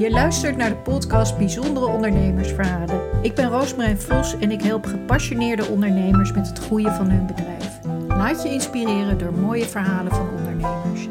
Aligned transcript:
Je 0.00 0.10
luistert 0.10 0.56
naar 0.56 0.70
de 0.70 0.76
podcast 0.76 1.38
Bijzondere 1.38 1.86
Ondernemersverhalen. 1.86 3.22
Ik 3.22 3.34
ben 3.34 3.48
Roosmarijn 3.48 3.98
Vos 3.98 4.38
en 4.38 4.50
ik 4.50 4.62
help 4.62 4.84
gepassioneerde 4.84 5.66
ondernemers 5.66 6.32
met 6.32 6.48
het 6.48 6.58
groeien 6.58 6.92
van 6.92 7.10
hun 7.10 7.26
bedrijf. 7.26 7.80
Laat 8.08 8.42
je 8.42 8.48
inspireren 8.48 9.18
door 9.18 9.32
mooie 9.32 9.64
verhalen 9.64 10.12
van 10.12 10.28
ondernemers. 10.28 11.08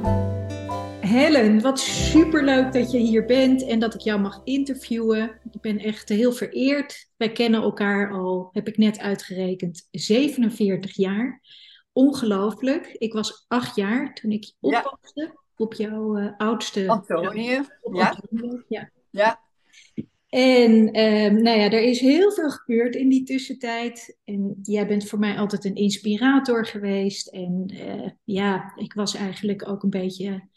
Helen, 0.99 1.62
wat 1.62 1.79
superleuk 1.79 2.73
dat 2.73 2.91
je 2.91 2.97
hier 2.97 3.25
bent 3.25 3.63
en 3.63 3.79
dat 3.79 3.94
ik 3.94 4.02
jou 4.02 4.20
mag 4.20 4.41
interviewen. 4.43 5.39
Ik 5.51 5.61
ben 5.61 5.79
echt 5.79 6.09
heel 6.09 6.31
vereerd. 6.31 7.09
Wij 7.17 7.31
kennen 7.31 7.61
elkaar 7.61 8.11
al, 8.11 8.49
heb 8.51 8.67
ik 8.67 8.77
net 8.77 8.99
uitgerekend, 8.99 9.87
47 9.91 10.95
jaar. 10.95 11.41
Ongelooflijk. 11.93 12.95
Ik 12.97 13.13
was 13.13 13.45
acht 13.47 13.75
jaar 13.75 14.13
toen 14.13 14.31
ik 14.31 14.53
oppaste 14.59 15.37
op 15.60 15.73
jouw 15.73 16.18
uh, 16.18 16.32
oudste... 16.38 16.88
Antonië, 16.88 17.62
ja. 17.91 18.18
ja. 18.68 18.91
Ja. 19.12 19.39
En 20.30 20.91
ehm, 20.91 21.41
nou 21.41 21.59
ja, 21.59 21.70
er 21.72 21.81
is 21.81 22.00
heel 22.00 22.31
veel 22.31 22.50
gebeurd 22.50 22.95
in 22.95 23.09
die 23.09 23.23
tussentijd. 23.23 24.17
En 24.23 24.59
jij 24.62 24.88
bent 24.88 25.08
voor 25.08 25.20
mij 25.20 25.38
altijd 25.38 25.66
een 25.66 25.76
inspirator 25.76 26.66
geweest. 26.66 27.27
En 27.27 27.66
eh, 27.67 28.09
ja, 28.23 28.73
ik 28.76 28.94
was 28.94 29.16
eigenlijk 29.16 29.70
ook 29.70 29.84
een 29.84 29.90
beetje 29.90 30.48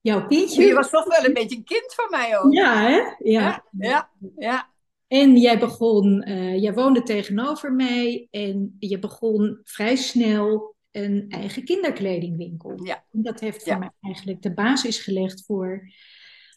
jouw 0.00 0.26
kindje. 0.26 0.66
Je 0.66 0.74
was 0.74 0.90
toch 0.90 1.04
wel 1.04 1.24
een 1.24 1.34
beetje 1.34 1.56
een 1.56 1.64
kind 1.64 1.94
van 1.94 2.06
mij 2.10 2.38
ook. 2.38 2.52
Ja, 2.52 2.82
hè? 2.82 2.96
Ja, 2.96 3.14
ja, 3.18 3.64
ja. 3.78 4.10
ja. 4.36 4.68
En 5.08 5.36
jij 5.36 5.58
begon, 5.58 6.28
uh, 6.28 6.62
jij 6.62 6.74
woonde 6.74 7.02
tegenover 7.02 7.72
mij 7.72 8.28
en 8.30 8.76
je 8.78 8.98
begon 8.98 9.60
vrij 9.64 9.96
snel 9.96 10.74
een 10.90 11.24
eigen 11.28 11.64
kinderkledingwinkel. 11.64 12.84
Ja. 12.84 13.04
Dat 13.10 13.40
heeft 13.40 13.62
voor 13.62 13.78
mij 13.78 13.90
eigenlijk 14.00 14.42
de 14.42 14.54
basis 14.54 14.98
gelegd 14.98 15.44
voor 15.44 15.92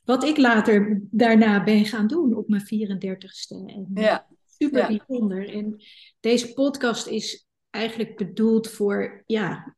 wat 0.03 0.23
ik 0.23 0.37
later 0.37 1.01
daarna 1.11 1.63
ben 1.63 1.85
gaan 1.85 2.07
doen 2.07 2.35
op 2.35 2.47
mijn 2.47 2.63
34ste. 2.63 3.65
En 3.65 3.87
ja. 3.93 4.27
Super 4.57 4.79
ja. 4.79 4.87
bijzonder. 4.87 5.49
En 5.49 5.83
deze 6.19 6.53
podcast 6.53 7.07
is 7.07 7.47
eigenlijk 7.69 8.17
bedoeld 8.17 8.69
voor 8.69 9.23
ja, 9.25 9.75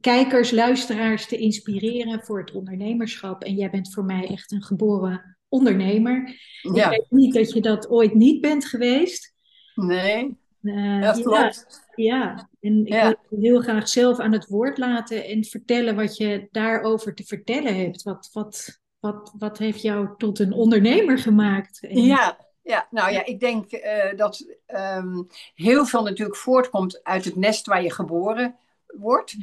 kijkers, 0.00 0.50
luisteraars 0.50 1.26
te 1.26 1.36
inspireren 1.36 2.22
voor 2.22 2.40
het 2.40 2.52
ondernemerschap. 2.52 3.44
En 3.44 3.54
jij 3.54 3.70
bent 3.70 3.92
voor 3.92 4.04
mij 4.04 4.26
echt 4.26 4.52
een 4.52 4.62
geboren 4.62 5.38
ondernemer. 5.48 6.40
Ja. 6.74 6.90
Ik 6.90 6.98
weet 6.98 7.10
niet 7.10 7.34
dat 7.34 7.52
je 7.52 7.60
dat 7.60 7.88
ooit 7.88 8.14
niet 8.14 8.40
bent 8.40 8.64
geweest. 8.64 9.34
Nee, 9.74 10.38
Uh, 10.62 11.02
dat 11.02 11.22
klopt. 11.22 11.88
Ja, 11.94 12.49
en 12.60 12.86
ik 12.86 12.92
Ja. 12.92 13.14
wil 13.28 13.38
heel 13.40 13.60
graag 13.60 13.88
zelf 13.88 14.18
aan 14.18 14.32
het 14.32 14.46
woord 14.46 14.78
laten 14.78 15.24
en 15.24 15.44
vertellen 15.44 15.96
wat 15.96 16.16
je 16.16 16.48
daarover 16.50 17.14
te 17.14 17.24
vertellen 17.24 17.76
hebt. 17.76 18.02
Wat, 18.02 18.30
wat, 18.32 18.80
wat, 19.00 19.34
wat 19.38 19.58
heeft 19.58 19.82
jou 19.82 20.08
tot 20.16 20.38
een 20.38 20.52
ondernemer 20.52 21.18
gemaakt? 21.18 21.80
En- 21.82 22.02
Ja, 22.02 22.38
ja, 22.62 22.86
nou 22.90 23.12
ja, 23.12 23.24
ik 23.24 23.40
denk 23.40 23.72
eh, 23.72 24.16
dat 24.16 24.46
ehm, 24.66 25.22
heel 25.54 25.86
veel 25.86 26.02
natuurlijk 26.02 26.36
voortkomt 26.36 27.04
uit 27.04 27.24
het 27.24 27.36
nest 27.36 27.66
waar 27.66 27.82
je 27.82 27.92
geboren 27.92 28.56
wordt. 28.86 29.36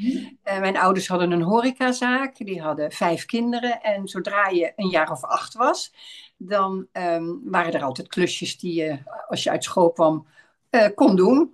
Eh, 0.43 0.59
mijn 0.59 0.77
ouders 0.77 1.07
hadden 1.07 1.31
een 1.31 1.41
horecazaak, 1.41 2.37
die 2.37 2.61
hadden 2.61 2.91
vijf 2.91 3.25
kinderen. 3.25 3.81
En 3.81 4.07
zodra 4.07 4.47
je 4.47 4.73
een 4.75 4.89
jaar 4.89 5.11
of 5.11 5.23
acht 5.23 5.53
was, 5.53 5.93
dan 6.37 6.87
ehm, 6.91 7.25
waren 7.43 7.73
er 7.73 7.83
altijd 7.83 8.07
klusjes 8.07 8.59
die 8.59 8.73
je, 8.73 8.97
als 9.27 9.43
je 9.43 9.49
uit 9.49 9.63
school 9.63 9.91
kwam, 9.91 10.27
eh, 10.69 10.87
kon 10.95 11.15
doen. 11.15 11.53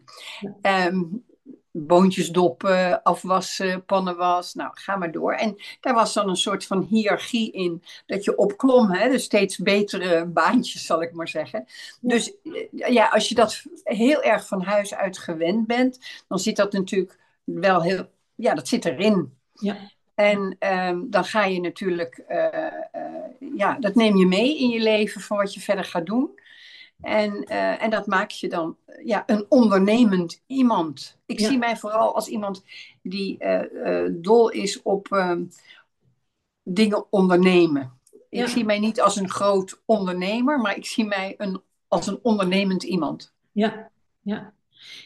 Ehm, 0.61 1.03
boontjes 1.75 2.29
doppen, 2.29 3.03
afwassen, 3.03 3.85
pannenwas, 3.85 4.53
nou 4.53 4.71
ga 4.73 4.95
maar 4.95 5.11
door. 5.11 5.33
En 5.33 5.55
daar 5.79 5.93
was 5.93 6.13
dan 6.13 6.29
een 6.29 6.35
soort 6.35 6.65
van 6.65 6.87
hiërarchie 6.89 7.51
in, 7.51 7.83
dat 8.05 8.23
je 8.23 8.37
opklom, 8.37 8.91
hè? 8.91 9.09
dus 9.09 9.23
steeds 9.23 9.57
betere 9.57 10.25
baantjes 10.25 10.85
zal 10.85 11.01
ik 11.01 11.13
maar 11.13 11.27
zeggen. 11.27 11.65
Dus 12.01 12.33
eh, 12.43 12.91
ja, 12.91 13.07
als 13.07 13.29
je 13.29 13.35
dat 13.35 13.63
heel 13.83 14.21
erg 14.21 14.47
van 14.47 14.61
huis 14.61 14.93
uit 14.93 15.17
gewend 15.17 15.67
bent, 15.67 15.99
dan 16.27 16.39
zit 16.39 16.55
dat 16.55 16.73
natuurlijk 16.73 17.17
wel 17.43 17.81
heel, 17.81 18.09
ja, 18.35 18.53
dat 18.53 18.67
zit 18.67 18.85
erin. 18.85 19.33
Ja. 19.53 19.77
En 20.15 20.55
ehm, 20.59 20.99
dan 21.05 21.25
ga 21.25 21.45
je 21.45 21.59
natuurlijk, 21.59 22.17
eh, 22.27 22.65
eh, 22.65 22.71
ja, 23.55 23.77
dat 23.79 23.95
neem 23.95 24.17
je 24.17 24.25
mee 24.25 24.59
in 24.59 24.69
je 24.69 24.79
leven 24.79 25.21
van 25.21 25.37
wat 25.37 25.53
je 25.53 25.59
verder 25.59 25.85
gaat 25.85 26.05
doen. 26.05 26.39
En, 27.03 27.43
eh, 27.43 27.83
en 27.83 27.89
dat 27.89 28.07
maakt 28.07 28.39
je 28.39 28.49
dan 28.49 28.77
ja, 29.03 29.23
een 29.25 29.45
ondernemend 29.49 30.41
iemand. 30.47 31.17
Ik 31.25 31.39
Ja. 31.39 31.47
zie 31.47 31.57
mij 31.57 31.77
vooral 31.77 32.15
als 32.15 32.27
iemand 32.27 32.63
die 33.01 33.37
eh, 33.37 34.05
eh, 34.05 34.13
dol 34.15 34.49
is 34.49 34.81
op 34.81 35.11
ehm, 35.11 35.43
dingen 36.63 37.05
ondernemen. 37.11 37.99
Ik 38.11 38.39
Ja. 38.39 38.47
zie 38.47 38.65
mij 38.65 38.79
niet 38.79 39.01
als 39.01 39.15
een 39.15 39.29
groot 39.29 39.81
ondernemer, 39.85 40.59
maar 40.59 40.77
ik 40.77 40.85
zie 40.85 41.05
mij 41.05 41.33
een, 41.37 41.61
als 41.87 42.07
een 42.07 42.19
ondernemend 42.21 42.83
iemand. 42.83 43.33
Ja, 43.51 43.91
ja. 44.21 44.53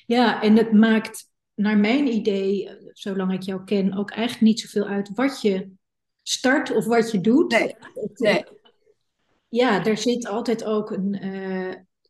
ja, 0.05 0.41
en 0.41 0.57
het 0.57 0.71
maakt 0.71 1.29
naar 1.55 1.77
mijn 1.77 2.07
idee, 2.07 2.69
zolang 2.93 3.33
ik 3.33 3.41
jou 3.41 3.63
ken, 3.63 3.93
ook 3.93 4.11
eigenlijk 4.11 4.41
niet 4.41 4.59
zoveel 4.59 4.85
uit 4.85 5.09
wat 5.15 5.41
je 5.41 5.71
start 6.23 6.71
of 6.75 6.85
wat 6.85 7.11
je 7.11 7.21
doet. 7.21 7.51
Nee, 7.51 7.75
nee. 8.15 8.43
Ja, 9.49 9.85
er 9.85 9.97
zit 9.97 10.27
altijd 10.27 10.63
ook 10.63 10.91
een, 10.91 11.13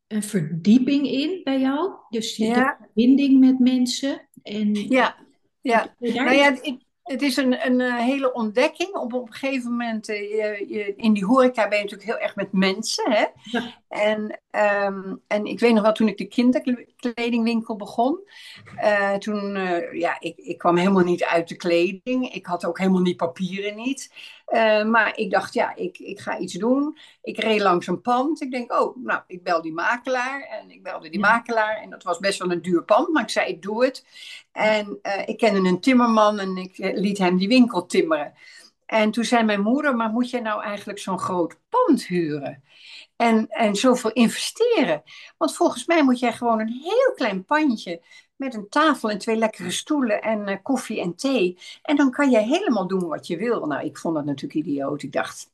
een 0.08 0.24
verdieping 0.24 1.08
in 1.08 1.42
bij 1.44 1.60
jou. 1.60 1.92
Dus 2.10 2.36
je 2.36 2.46
Ja. 2.46 2.78
verbinding 2.80 3.40
met 3.40 3.60
mensen. 3.60 4.28
En 4.44 4.74
Ja, 4.74 5.16
ja. 5.62 5.96
Nou 6.00 6.32
ja, 6.32 6.58
ik, 6.62 6.78
het 7.08 7.22
is 7.22 7.38
een, 7.38 7.66
een 7.66 7.82
eh, 7.82 7.96
hele 7.96 8.34
ontdekking. 8.34 8.96
Op, 8.96 9.14
op 9.14 9.28
een 9.28 9.34
gegeven 9.34 9.72
moment, 9.72 10.10
eh, 10.10 10.20
je, 10.20 10.66
je, 10.68 10.94
in 10.96 11.14
die 11.14 11.26
horeca 11.26 11.68
ben 11.68 11.78
je 11.78 11.84
natuurlijk 11.84 12.10
heel 12.10 12.20
erg 12.20 12.36
met 12.36 12.52
mensen. 12.52 13.12
Hè? 13.12 13.26
Ja. 13.44 13.82
En, 13.88 14.42
ehm, 14.50 15.16
en 15.28 15.46
ik 15.46 15.60
weet 15.60 15.74
nog 15.74 15.84
wel, 15.84 15.92
toen 15.92 16.08
ik 16.08 16.18
de 16.18 16.28
kinderkledingwinkel 16.28 17.76
begon, 17.76 18.20
eh, 18.76 19.14
toen, 19.14 19.52
ja, 19.94 20.20
ik, 20.20 20.38
ik 20.38 20.58
kwam 20.58 20.78
helemaal 20.78 21.04
niet 21.04 21.24
uit 21.24 21.48
de 21.48 21.56
kleding. 21.56 22.34
Ik 22.34 22.46
had 22.46 22.66
ook 22.66 22.78
helemaal 22.78 23.04
die 23.04 23.16
papieren 23.16 23.76
niet. 23.76 24.12
Eh, 24.48 24.84
maar 24.86 25.18
ik 25.18 25.32
dacht, 25.32 25.54
ja, 25.54 25.76
ik, 25.76 25.98
ik 25.98 26.20
ga 26.20 26.38
iets 26.38 26.54
doen. 26.54 26.98
Ik 27.22 27.38
reed 27.40 27.62
langs 27.62 27.88
een 27.88 28.02
pand. 28.02 28.42
Ik 28.42 28.52
denk, 28.52 28.74
oh, 28.74 28.96
nou, 29.04 29.22
ik 29.28 29.44
bel 29.44 29.62
die 29.62 29.74
makelaar. 29.74 30.42
En 30.42 30.72
ik 30.72 30.84
belde 30.84 31.10
die 31.10 31.20
Ja. 31.20 31.30
makelaar. 31.32 31.82
En 31.82 31.90
dat 31.90 32.04
was 32.04 32.20
best 32.20 32.40
wel 32.40 32.52
een 32.52 32.62
duur 32.62 32.84
pand, 32.84 33.08
maar 33.14 33.24
ik 33.24 33.30
zei, 33.30 33.48
ik 33.50 33.62
doe 33.62 33.86
het. 33.86 34.06
En 34.52 35.00
eh, 35.02 35.28
ik 35.28 35.38
kende 35.38 35.70
een 35.70 35.80
timmerman 35.80 36.40
en 36.40 36.58
ik 36.58 36.78
eh, 36.78 37.00
liet 37.00 37.18
hem 37.18 37.38
die 37.38 37.48
winkel 37.48 37.86
timmeren. 37.86 38.34
En 38.86 39.12
toen 39.12 39.24
zei 39.24 39.44
mijn 39.44 39.62
moeder, 39.62 39.96
maar 39.96 40.10
moet 40.10 40.30
je 40.30 40.42
nou 40.42 40.64
eigenlijk 40.64 41.00
zo'n 41.00 41.20
groot 41.20 41.60
pand 41.70 42.06
huren? 42.06 42.64
En, 43.16 43.48
en 43.48 43.76
zoveel 43.76 44.12
investeren? 44.12 45.04
Want 45.38 45.56
volgens 45.56 45.86
mij 45.86 46.04
moet 46.04 46.20
jij 46.20 46.34
gewoon 46.34 46.60
een 46.60 46.80
heel 46.84 47.12
klein 47.16 47.46
pandje 47.46 48.02
met 48.38 48.54
een 48.54 48.70
tafel 48.70 49.10
en 49.10 49.18
twee 49.18 49.36
lekkere 49.36 49.72
stoelen 49.72 50.22
en 50.22 50.48
eh, 50.48 50.58
koffie 50.64 51.02
en 51.02 51.16
thee. 51.16 51.58
En 51.82 51.96
dan 51.96 52.12
kan 52.12 52.30
je 52.30 52.40
helemaal 52.40 52.88
doen 52.88 53.08
wat 53.08 53.28
je 53.28 53.38
wil. 53.38 53.66
Nou, 53.66 53.86
ik 53.86 53.98
vond 53.98 54.16
dat 54.16 54.26
natuurlijk 54.26 54.68
idioot. 54.68 55.04
Ik 55.04 55.12
dacht. 55.12 55.52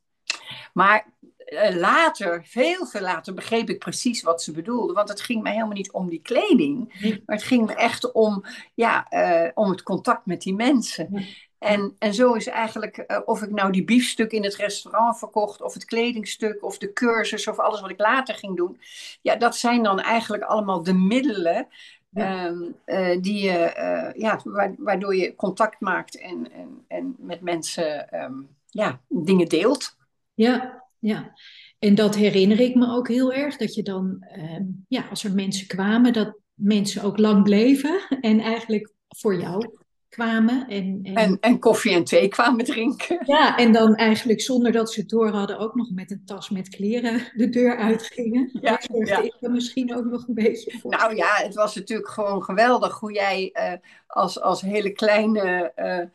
Maar 0.74 1.06
eh, 1.38 1.76
later, 1.76 2.46
veel, 2.46 2.86
veel 2.86 3.02
later, 3.02 3.34
begreep 3.34 3.70
ik 3.70 3.80
precies 3.80 4.22
wat 4.22 4.44
ze 4.44 4.52
bedoelde. 4.52 4.94
Want 4.94 5.10
het 5.10 5.22
ging 5.22 5.44
me 5.44 5.50
helemaal 5.50 5.72
niet 5.72 5.92
om 5.92 6.10
die 6.10 6.22
kleding. 6.22 6.94
Maar 7.26 7.36
het 7.36 7.46
ging 7.46 7.66
me 7.66 7.76
echt 7.76 8.12
om, 8.12 8.44
ja, 8.74 9.10
eh, 9.10 9.52
om 9.54 9.70
het 9.70 9.84
contact 9.84 10.26
met 10.26 10.42
die 10.42 10.56
mensen. 10.56 11.26
En, 11.58 11.96
en 12.00 12.14
zo 12.14 12.34
is 12.34 12.48
eigenlijk, 12.48 13.22
of 13.26 13.42
ik 13.42 13.52
nou 13.52 13.72
die 13.72 13.84
biefstuk 13.84 14.32
in 14.32 14.44
het 14.44 14.56
restaurant 14.56 15.18
verkocht, 15.18 15.62
of 15.62 15.74
het 15.74 15.86
kledingstuk, 15.86 16.64
of 16.64 16.78
de 16.78 16.94
cursus, 16.94 17.48
of 17.48 17.60
alles 17.60 17.82
wat 17.82 17.90
ik 17.90 18.00
later 18.00 18.36
ging 18.36 18.58
doen. 18.58 18.80
Ja, 19.22 19.36
dat 19.36 19.56
zijn 19.56 19.84
dan 19.84 20.00
eigenlijk 20.00 20.44
allemaal 20.44 20.84
de 20.84 20.94
middelen 20.94 21.68
Ja. 22.14 22.46
ehm, 22.46 22.62
eh, 22.86 23.22
die 23.22 23.44
je, 23.44 23.58
eh, 23.58 24.22
ja, 24.22 24.40
wa- 24.44 24.76
waardoor 24.78 25.16
je 25.16 25.36
contact 25.36 25.80
maakt 25.80 26.20
en, 26.20 26.52
en, 26.52 26.86
en 26.88 27.16
met 27.20 27.42
mensen 27.42 28.10
ehm, 28.10 28.34
ja, 28.70 29.02
dingen 29.08 29.48
deelt. 29.48 29.96
Ja, 30.34 30.84
ja. 31.00 31.34
En 31.80 31.96
dat 31.96 32.16
herinner 32.16 32.60
ik 32.60 32.76
me 32.76 32.88
ook 32.88 33.08
heel 33.08 33.34
erg. 33.34 33.58
Dat 33.58 33.74
je 33.74 33.84
dan, 33.84 34.18
ehm, 34.30 34.64
ja, 34.88 35.08
als 35.10 35.24
er 35.24 35.34
mensen 35.34 35.68
kwamen, 35.68 36.14
dat 36.14 36.38
mensen 36.54 37.04
ook 37.04 37.18
lang 37.18 37.44
bleven. 37.44 38.00
En 38.22 38.40
eigenlijk 38.40 38.94
voor 39.08 39.40
jou 39.40 39.78
kwamen. 40.14 40.68
En, 40.68 41.00
en, 41.04 41.16
En, 41.16 41.38
en 41.42 41.60
koffie 41.60 41.94
en 41.94 42.04
thee 42.04 42.28
kwamen 42.28 42.66
drinken. 42.66 43.20
ja, 43.26 43.58
en 43.58 43.72
dan 43.72 43.96
eigenlijk 43.96 44.42
zonder 44.42 44.72
dat 44.72 44.92
ze 44.92 45.00
het 45.00 45.10
door 45.10 45.30
hadden, 45.30 45.60
ook 45.60 45.76
nog 45.76 45.92
met 45.92 46.12
een 46.12 46.22
tas 46.26 46.50
met 46.50 46.70
kleren 46.70 47.22
de 47.36 47.50
deur 47.50 47.78
uitgingen. 47.78 48.50
Ja, 48.54 48.60
Daar 48.62 48.84
zorgde 48.92 49.16
ja. 49.16 49.22
ik 49.22 49.36
er 49.42 49.52
misschien 49.52 49.96
ook 49.96 50.06
nog 50.06 50.28
een 50.28 50.34
beetje 50.34 50.78
voor. 50.80 50.92
Nou 50.92 51.16
ja, 51.16 51.36
het 51.36 51.56
was 51.56 51.76
natuurlijk 51.76 52.10
gewoon 52.10 52.44
geweldig 52.44 53.00
hoe 53.00 53.14
jij 53.14 53.50
eh, 53.54 53.74
als, 54.08 54.42
als 54.42 54.62
hele 54.62 54.90
kleine, 54.90 55.72
eh, 55.76 56.06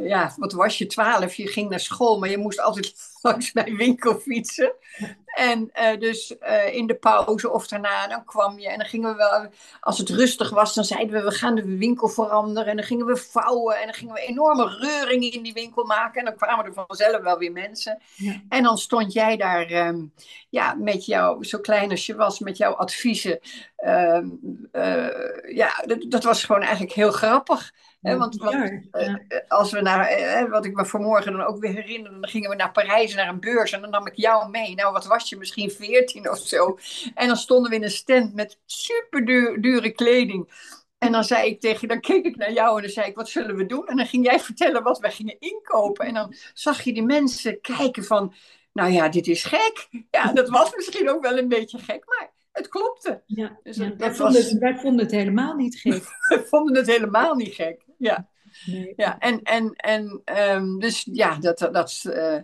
ja, 0.00 0.34
wat 0.36 0.52
was 0.52 0.78
je, 0.78 0.86
twaalf, 0.86 1.34
je 1.34 1.46
ging 1.46 1.70
naar 1.70 1.80
school, 1.80 2.18
maar 2.18 2.28
je 2.28 2.38
moest 2.38 2.60
altijd 2.60 2.94
langs 3.22 3.52
mijn 3.52 3.76
winkel 3.76 4.14
fietsen. 4.14 4.72
En 5.34 5.70
uh, 5.74 6.00
dus 6.00 6.34
uh, 6.40 6.74
in 6.74 6.86
de 6.86 6.94
pauze 6.94 7.50
of 7.50 7.68
daarna, 7.68 8.06
dan 8.06 8.24
kwam 8.24 8.58
je 8.58 8.68
en 8.68 8.78
dan 8.78 8.86
gingen 8.86 9.10
we 9.10 9.16
wel, 9.16 9.48
als 9.80 9.98
het 9.98 10.08
rustig 10.08 10.50
was, 10.50 10.74
dan 10.74 10.84
zeiden 10.84 11.14
we, 11.14 11.22
we 11.22 11.30
gaan 11.30 11.54
de 11.54 11.76
winkel 11.76 12.08
veranderen. 12.08 12.70
En 12.70 12.76
dan 12.76 12.84
gingen 12.84 13.06
we 13.06 13.16
vouwen 13.16 13.76
en 13.76 13.84
dan 13.84 13.94
gingen 13.94 14.14
we 14.14 14.20
enorme 14.20 14.78
reuringen 14.78 15.32
in 15.32 15.42
die 15.42 15.52
winkel 15.52 15.84
maken. 15.84 16.18
En 16.18 16.24
dan 16.24 16.36
kwamen 16.36 16.64
er 16.64 16.84
vanzelf 16.86 17.22
wel 17.22 17.38
weer 17.38 17.52
mensen. 17.52 18.02
Ja. 18.14 18.40
En 18.48 18.62
dan 18.62 18.78
stond 18.78 19.12
jij 19.12 19.36
daar, 19.36 19.86
um, 19.88 20.12
ja, 20.48 20.74
met 20.74 21.04
jou, 21.04 21.44
zo 21.44 21.58
klein 21.58 21.90
als 21.90 22.06
je 22.06 22.14
was, 22.14 22.38
met 22.38 22.56
jouw 22.56 22.72
adviezen. 22.72 23.40
Um, 23.86 24.40
uh, 24.72 25.54
ja, 25.54 25.82
dat, 25.86 26.04
dat 26.08 26.24
was 26.24 26.44
gewoon 26.44 26.62
eigenlijk 26.62 26.92
heel 26.92 27.12
grappig. 27.12 27.72
Hè, 28.02 28.16
want, 28.16 28.36
want 28.36 28.88
ja. 28.92 29.20
als 29.48 29.72
we 29.72 29.80
naar, 29.80 30.48
wat 30.50 30.64
ik 30.64 30.74
me 30.74 30.86
vanmorgen 30.86 31.32
dan 31.32 31.42
ook 31.42 31.60
weer 31.60 31.74
herinner, 31.74 32.10
dan 32.10 32.28
gingen 32.28 32.50
we 32.50 32.56
naar 32.56 32.72
Parijs 32.72 33.14
naar 33.14 33.28
een 33.28 33.40
beurs 33.40 33.72
en 33.72 33.80
dan 33.80 33.90
nam 33.90 34.06
ik 34.06 34.16
jou 34.16 34.50
mee. 34.50 34.74
Nou, 34.74 34.92
wat 34.92 35.06
was 35.06 35.28
je, 35.28 35.36
misschien 35.36 35.70
veertien 35.70 36.30
of 36.30 36.38
zo. 36.38 36.78
En 37.14 37.26
dan 37.26 37.36
stonden 37.36 37.70
we 37.70 37.76
in 37.76 37.82
een 37.82 37.90
stand 37.90 38.34
met 38.34 38.58
super 38.66 39.24
dure 39.60 39.90
kleding. 39.90 40.50
En 40.98 41.12
dan 41.12 41.24
zei 41.24 41.48
ik 41.48 41.60
tegen 41.60 41.88
dan 41.88 42.00
keek 42.00 42.24
ik 42.24 42.36
naar 42.36 42.52
jou 42.52 42.76
en 42.76 42.82
dan 42.82 42.92
zei 42.92 43.06
ik, 43.06 43.16
wat 43.16 43.28
zullen 43.28 43.56
we 43.56 43.66
doen? 43.66 43.86
En 43.86 43.96
dan 43.96 44.06
ging 44.06 44.24
jij 44.24 44.40
vertellen 44.50 44.82
wat 44.82 44.98
wij 44.98 45.10
gingen 45.10 45.36
inkopen. 45.38 46.06
En 46.06 46.14
dan 46.14 46.34
zag 46.54 46.82
je 46.82 46.92
die 46.92 47.02
mensen 47.02 47.60
kijken 47.60 48.04
van, 48.04 48.34
nou 48.72 48.92
ja, 48.92 49.08
dit 49.08 49.26
is 49.26 49.44
gek. 49.44 49.88
Ja, 50.10 50.32
dat 50.32 50.48
was 50.48 50.74
misschien 50.74 51.10
ook 51.10 51.22
wel 51.22 51.38
een 51.38 51.48
beetje 51.48 51.78
gek, 51.78 52.04
maar 52.06 52.30
het 52.52 52.68
klopte. 52.68 53.22
Ja, 53.26 53.58
dus 53.62 53.76
ja, 53.76 53.96
wij, 53.96 54.14
vonden 54.14 54.42
het, 54.42 54.58
wij, 54.58 54.78
vonden 54.78 55.04
het, 55.04 55.14
helemaal 55.14 55.54
niet 55.54 55.76
gek. 55.76 56.02
we 56.28 56.44
vonden 56.48 56.76
het 56.76 56.86
helemaal 56.86 57.34
niet 57.34 57.54
gek, 57.54 57.82
ja. 58.02 58.28
Nee. 58.66 58.92
ja 58.96 59.18
en 59.18 59.42
en, 59.42 59.72
en 59.74 60.22
um, 60.54 60.78
dus 60.78 61.08
ja, 61.12 61.36
dat, 61.36 61.58
dat 61.58 62.02
uh, 62.06 62.38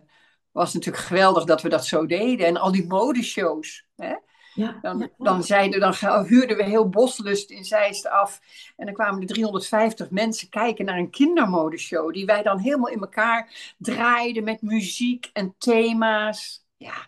was 0.50 0.74
natuurlijk 0.74 1.04
geweldig 1.04 1.44
dat 1.44 1.62
we 1.62 1.68
dat 1.68 1.86
zo 1.86 2.06
deden. 2.06 2.46
En 2.46 2.56
al 2.56 2.72
die 2.72 2.86
modeshows. 2.86 3.86
Hè? 3.96 4.14
Ja, 4.54 4.78
dan, 4.82 4.98
ja. 4.98 5.08
dan, 5.18 5.42
zeiden, 5.42 5.80
dan 5.80 6.24
huurden 6.26 6.56
we 6.56 6.64
heel 6.64 6.88
Boslust 6.88 7.50
in 7.50 7.64
Zeist 7.64 8.08
af. 8.08 8.40
En 8.76 8.86
dan 8.86 8.94
kwamen 8.94 9.20
er 9.20 9.26
350 9.26 10.10
mensen 10.10 10.48
kijken 10.48 10.84
naar 10.84 10.98
een 10.98 11.10
kindermodeshow. 11.10 12.12
Die 12.12 12.26
wij 12.26 12.42
dan 12.42 12.58
helemaal 12.58 12.88
in 12.88 13.00
elkaar 13.00 13.74
draaiden 13.78 14.44
met 14.44 14.62
muziek 14.62 15.30
en 15.32 15.54
thema's. 15.58 16.66
Ja. 16.76 17.06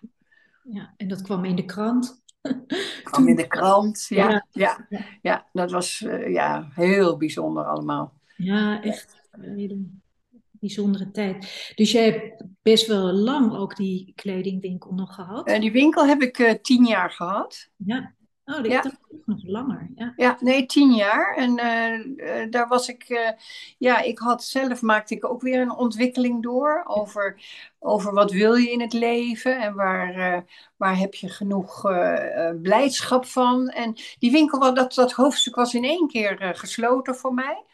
ja, 0.62 0.94
en 0.96 1.08
dat 1.08 1.22
kwam 1.22 1.44
in 1.44 1.56
de 1.56 1.64
krant. 1.64 2.22
kwam 3.04 3.28
in 3.28 3.36
de 3.36 3.46
krant, 3.46 4.06
ja. 4.08 4.30
Ja, 4.30 4.86
ja, 4.88 5.06
ja. 5.22 5.46
dat 5.52 5.70
was 5.70 6.00
uh, 6.00 6.32
ja, 6.32 6.68
heel 6.74 7.16
bijzonder 7.16 7.64
allemaal. 7.64 8.19
Ja, 8.42 8.82
echt 8.82 9.20
bijzondere 10.60 11.10
tijd. 11.10 11.72
Dus 11.74 11.92
jij 11.92 12.04
hebt 12.04 12.44
best 12.62 12.86
wel 12.86 13.12
lang 13.12 13.56
ook 13.56 13.76
die 13.76 14.12
kledingwinkel 14.14 14.92
nog 14.92 15.14
gehad? 15.14 15.48
Uh, 15.48 15.60
die 15.60 15.72
winkel 15.72 16.06
heb 16.06 16.22
ik 16.22 16.38
uh, 16.38 16.50
tien 16.62 16.84
jaar 16.84 17.10
gehad. 17.10 17.68
Ja. 17.76 18.14
Oh, 18.44 18.62
die 18.62 18.70
ja. 18.70 18.84
nog 19.24 19.46
langer. 19.46 19.90
Ja. 19.94 20.12
ja, 20.16 20.36
nee, 20.40 20.66
tien 20.66 20.92
jaar. 20.92 21.36
En 21.36 21.58
uh, 21.58 22.50
daar 22.50 22.68
was 22.68 22.88
ik, 22.88 23.34
ja, 23.78 24.00
ik 24.00 24.18
had 24.18 24.44
zelf 24.44 24.82
maakte 24.82 25.14
ik 25.14 25.24
ook 25.24 25.40
weer 25.40 25.60
een 25.60 25.76
ontwikkeling 25.76 26.42
door 26.42 26.84
over, 26.86 27.40
over 27.78 28.12
wat 28.12 28.32
wil 28.32 28.54
je 28.54 28.70
in 28.70 28.80
het 28.80 28.92
leven 28.92 29.60
en 29.60 29.74
waar, 29.74 30.44
waar 30.76 30.98
heb 30.98 31.14
je 31.14 31.28
genoeg 31.28 31.82
blijdschap 32.62 33.24
van. 33.26 33.68
En 33.68 33.94
die 34.18 34.30
winkel, 34.30 34.74
dat, 34.74 34.94
dat 34.94 35.12
hoofdstuk 35.12 35.54
was 35.54 35.74
in 35.74 35.84
één 35.84 36.08
keer 36.08 36.54
gesloten 36.54 37.14
voor 37.14 37.34
mij. 37.34 37.64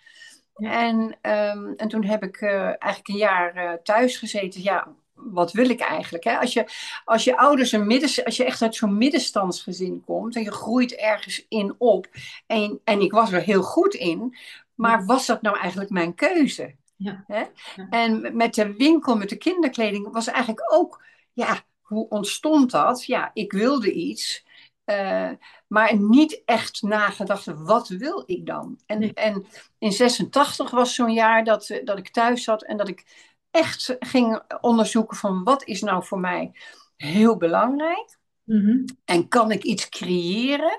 En, 0.57 0.97
um, 1.23 1.75
en 1.77 1.89
toen 1.89 2.05
heb 2.05 2.23
ik 2.23 2.41
uh, 2.41 2.51
eigenlijk 2.65 3.09
een 3.09 3.17
jaar 3.17 3.57
uh, 3.57 3.73
thuis 3.73 4.17
gezeten. 4.17 4.63
Ja, 4.63 4.89
wat 5.15 5.53
wil 5.53 5.71
ik 5.71 5.81
eigenlijk? 5.81 6.25
Hè? 6.25 6.39
Als, 6.39 6.53
je, 6.53 6.65
als 7.05 7.25
je 7.25 7.37
ouders 7.37 7.73
een 7.73 7.87
midden, 7.87 8.25
als 8.25 8.37
je 8.37 8.45
echt 8.45 8.63
uit 8.63 8.75
zo'n 8.75 8.99
middenstandsgezin 8.99 10.03
komt 10.05 10.37
en 10.37 10.43
je 10.43 10.53
groeit 10.53 10.95
ergens 10.95 11.47
in 11.49 11.75
op. 11.79 12.07
En, 12.47 12.81
en 12.85 13.01
ik 13.01 13.13
was 13.13 13.33
er 13.33 13.43
heel 13.43 13.63
goed 13.63 13.95
in, 13.95 14.37
maar 14.75 15.05
was 15.05 15.27
dat 15.27 15.43
nou 15.43 15.59
eigenlijk 15.59 15.91
mijn 15.91 16.15
keuze? 16.15 16.75
Ja. 16.97 17.25
Hè? 17.27 17.45
Ja. 17.77 17.87
En 17.91 18.37
met 18.37 18.55
de 18.55 18.75
winkel, 18.75 19.17
met 19.17 19.29
de 19.29 19.37
kinderkleding, 19.37 20.13
was 20.13 20.27
eigenlijk 20.27 20.73
ook, 20.73 21.05
ja, 21.33 21.65
hoe 21.81 22.09
ontstond 22.09 22.71
dat? 22.71 23.05
Ja, 23.05 23.31
ik 23.33 23.53
wilde 23.53 23.93
iets. 23.93 24.45
Uh, 24.87 25.31
maar 25.67 25.97
niet 25.97 26.43
echt 26.45 26.83
nagedacht, 26.83 27.47
wat 27.47 27.89
wil 27.89 28.23
ik 28.27 28.47
dan? 28.47 28.79
En, 28.87 28.99
nee. 28.99 29.15
en 29.15 29.47
in 29.79 29.93
86 29.93 30.71
was 30.71 30.95
zo'n 30.95 31.13
jaar 31.13 31.45
dat, 31.45 31.71
eh, 31.71 31.85
dat 31.85 31.99
ik 31.99 32.09
thuis 32.09 32.45
zat 32.45 32.65
en 32.65 32.77
dat 32.77 32.89
ik 32.89 33.05
echt 33.51 33.97
ging 33.99 34.43
onderzoeken 34.61 35.17
van 35.17 35.45
wat 35.45 35.65
is 35.65 35.83
nou 35.83 36.05
voor 36.05 36.21
mij 36.21 36.53
heel 36.97 37.37
belangrijk? 37.37 38.19
Mm-hmm. 38.45 38.85
En 39.05 39.29
kan 39.29 39.51
ik 39.51 39.63
iets 39.63 39.89
creëren 39.89 40.79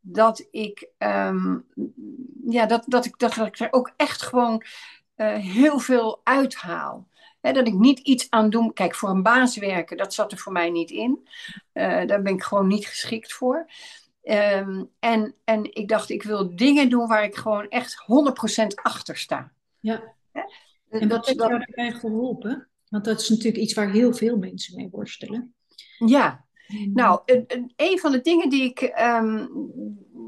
dat 0.00 0.48
ik, 0.50 0.88
um, 0.98 1.66
ja, 2.44 2.66
dat, 2.66 2.84
dat, 2.86 3.04
ik, 3.04 3.18
dat 3.18 3.36
ik 3.36 3.58
er 3.58 3.72
ook 3.72 3.92
echt 3.96 4.22
gewoon 4.22 4.64
uh, 5.16 5.34
heel 5.34 5.78
veel 5.78 6.20
uithaal 6.24 7.10
dat 7.50 7.66
ik 7.66 7.74
niet 7.74 7.98
iets 7.98 8.30
aan 8.30 8.50
doe. 8.50 8.72
Kijk, 8.72 8.94
voor 8.94 9.08
een 9.08 9.22
baas 9.22 9.56
werken, 9.56 9.96
dat 9.96 10.14
zat 10.14 10.32
er 10.32 10.38
voor 10.38 10.52
mij 10.52 10.70
niet 10.70 10.90
in. 10.90 11.28
Uh, 11.72 12.06
daar 12.06 12.22
ben 12.22 12.32
ik 12.32 12.42
gewoon 12.42 12.66
niet 12.66 12.86
geschikt 12.86 13.32
voor. 13.32 13.66
Um, 14.24 14.90
en, 14.98 15.34
en 15.44 15.74
ik 15.74 15.88
dacht, 15.88 16.10
ik 16.10 16.22
wil 16.22 16.56
dingen 16.56 16.88
doen 16.88 17.06
waar 17.06 17.24
ik 17.24 17.36
gewoon 17.36 17.68
echt 17.68 18.04
100% 18.62 18.66
achter 18.74 19.16
sta. 19.16 19.52
Ja. 19.80 20.14
En 20.90 21.08
wat 21.08 21.26
heeft 21.26 21.38
jou 21.38 21.50
daarbij 21.50 21.92
geholpen? 21.92 22.68
Want 22.88 23.04
dat 23.04 23.20
is 23.20 23.28
natuurlijk 23.28 23.62
iets 23.62 23.74
waar 23.74 23.90
heel 23.90 24.14
veel 24.14 24.36
mensen 24.36 24.76
mee 24.76 24.88
worstelen. 24.90 25.54
Ja, 25.98 26.44
nou, 26.94 27.20
een, 27.24 27.72
een 27.76 27.98
van 27.98 28.12
de 28.12 28.20
dingen 28.20 28.48
die 28.48 28.62
ik, 28.62 28.92
um, 29.00 29.48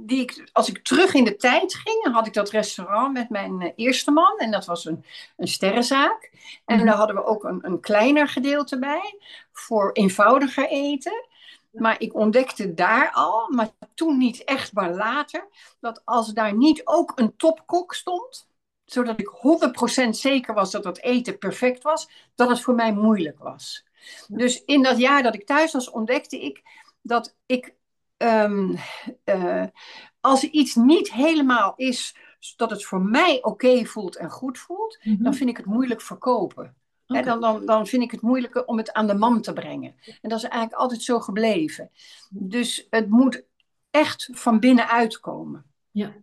die 0.07 0.21
ik, 0.21 0.49
als 0.53 0.69
ik 0.69 0.83
terug 0.83 1.15
in 1.15 1.25
de 1.25 1.37
tijd 1.37 1.75
ging, 1.75 2.15
had 2.15 2.27
ik 2.27 2.33
dat 2.33 2.51
restaurant 2.51 3.13
met 3.13 3.29
mijn 3.29 3.61
eh, 3.61 3.71
eerste 3.77 4.11
man. 4.11 4.39
En 4.39 4.51
dat 4.51 4.65
was 4.65 4.85
een, 4.85 5.05
een 5.37 5.49
sterrenzaak. 5.49 6.31
En 6.65 6.79
mm 6.79 6.85
daar 6.85 6.97
hadden 6.97 7.17
we 7.17 7.25
ook 7.25 7.45
een, 7.45 7.67
een 7.67 7.81
kleiner 7.81 8.29
gedeelte 8.29 8.79
bij 8.79 9.19
voor 9.53 9.93
eenvoudiger 9.93 10.69
eten. 10.69 11.27
Maar 11.75 12.01
ik 12.01 12.15
ontdekte 12.15 12.75
daar 12.75 13.11
al, 13.13 13.49
maar 13.51 13.71
toen 13.95 14.19
niet 14.19 14.45
echt, 14.45 14.73
maar 14.73 14.95
later, 14.95 15.49
dat 15.81 16.03
als 16.05 16.33
daar 16.33 16.57
niet 16.57 16.81
ook 16.85 17.13
een 17.15 17.37
topkok 17.37 17.95
stond, 17.95 18.49
zodat 18.85 19.21
ik 19.21 19.31
100% 20.07 20.09
zeker 20.09 20.55
was 20.55 20.71
dat 20.71 20.83
dat 20.83 20.99
eten 20.99 21.39
perfect 21.39 21.83
was, 21.83 22.09
dat 22.35 22.49
het 22.49 22.61
voor 22.61 22.75
mij 22.75 22.93
moeilijk 22.93 23.39
was. 23.39 23.85
Dus 24.29 24.65
in 24.65 24.83
dat 24.83 24.99
jaar 24.99 25.23
dat 25.23 25.35
ik 25.35 25.47
thuis 25.47 25.73
was, 25.73 25.91
ontdekte 25.91 26.41
ik 26.45 26.63
dat 27.03 27.37
ik, 27.47 27.75
um, 28.17 28.77
uh, 29.25 29.65
als 30.21 30.43
iets 30.43 30.75
niet 30.75 31.13
helemaal 31.13 31.73
is, 31.77 32.17
dat 32.57 32.71
het 32.71 32.85
voor 32.85 33.01
mij 33.01 33.43
oké 33.43 33.85
voelt 33.85 34.17
en 34.17 34.31
goed 34.31 34.59
voelt, 34.59 34.99
mm 35.03 35.15
-hmm. 35.15 35.25
dan 35.25 35.35
vind 35.35 35.51
ik 35.51 35.57
het 35.57 35.67
moeilijk 35.67 36.01
verkopen. 36.01 36.77
Okay. 37.07 37.23
dan, 37.23 37.41
dan, 37.41 37.67
dan 37.67 37.87
vind 37.87 38.03
ik 38.03 38.11
het 38.11 38.21
moeilijker 38.21 38.65
om 38.65 38.77
het 38.77 38.93
aan 38.93 39.07
de 39.07 39.15
man 39.15 39.41
te 39.41 39.53
brengen. 39.53 39.95
En 40.23 40.29
dat 40.29 40.39
is 40.39 40.45
eigenlijk 40.45 40.81
altijd 40.83 41.03
zo 41.03 41.21
gebleven. 41.21 41.91
Dus 42.31 42.87
het 42.91 43.11
moet 43.11 43.45
echt 43.91 44.29
van 44.33 44.61
binnenuit 44.61 45.21
komen. 45.21 45.65
Ja. 45.91 46.15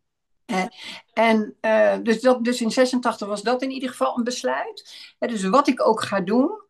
En 1.14 1.56
uh, 1.62 1.98
dus, 2.04 2.22
dat, 2.22 2.44
dus 2.44 2.62
in 2.62 2.72
86 2.72 3.28
was 3.28 3.42
dat 3.42 3.62
in 3.62 3.72
ieder 3.72 3.90
geval 3.90 4.18
een 4.18 4.24
besluit. 4.24 5.14
Dus 5.20 5.44
wat 5.44 5.68
ik 5.68 5.88
ook 5.88 6.02
ga 6.02 6.22
doen, 6.22 6.62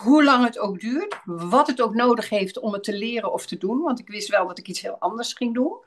hoe 0.00 0.24
lang 0.24 0.44
het 0.44 0.58
ook 0.58 0.80
duurt, 0.80 1.20
wat 1.24 1.66
het 1.66 1.80
ook 1.80 1.94
nodig 1.94 2.28
heeft 2.28 2.58
om 2.58 2.72
het 2.72 2.82
te 2.82 2.96
leren 2.96 3.32
of 3.32 3.46
te 3.46 3.56
doen. 3.56 3.80
Want 3.80 3.98
ik 3.98 4.08
wist 4.08 4.28
wel 4.28 4.46
dat 4.46 4.58
ik 4.58 4.68
iets 4.68 4.80
heel 4.80 4.98
anders 4.98 5.32
ging 5.32 5.54
doen. 5.54 5.84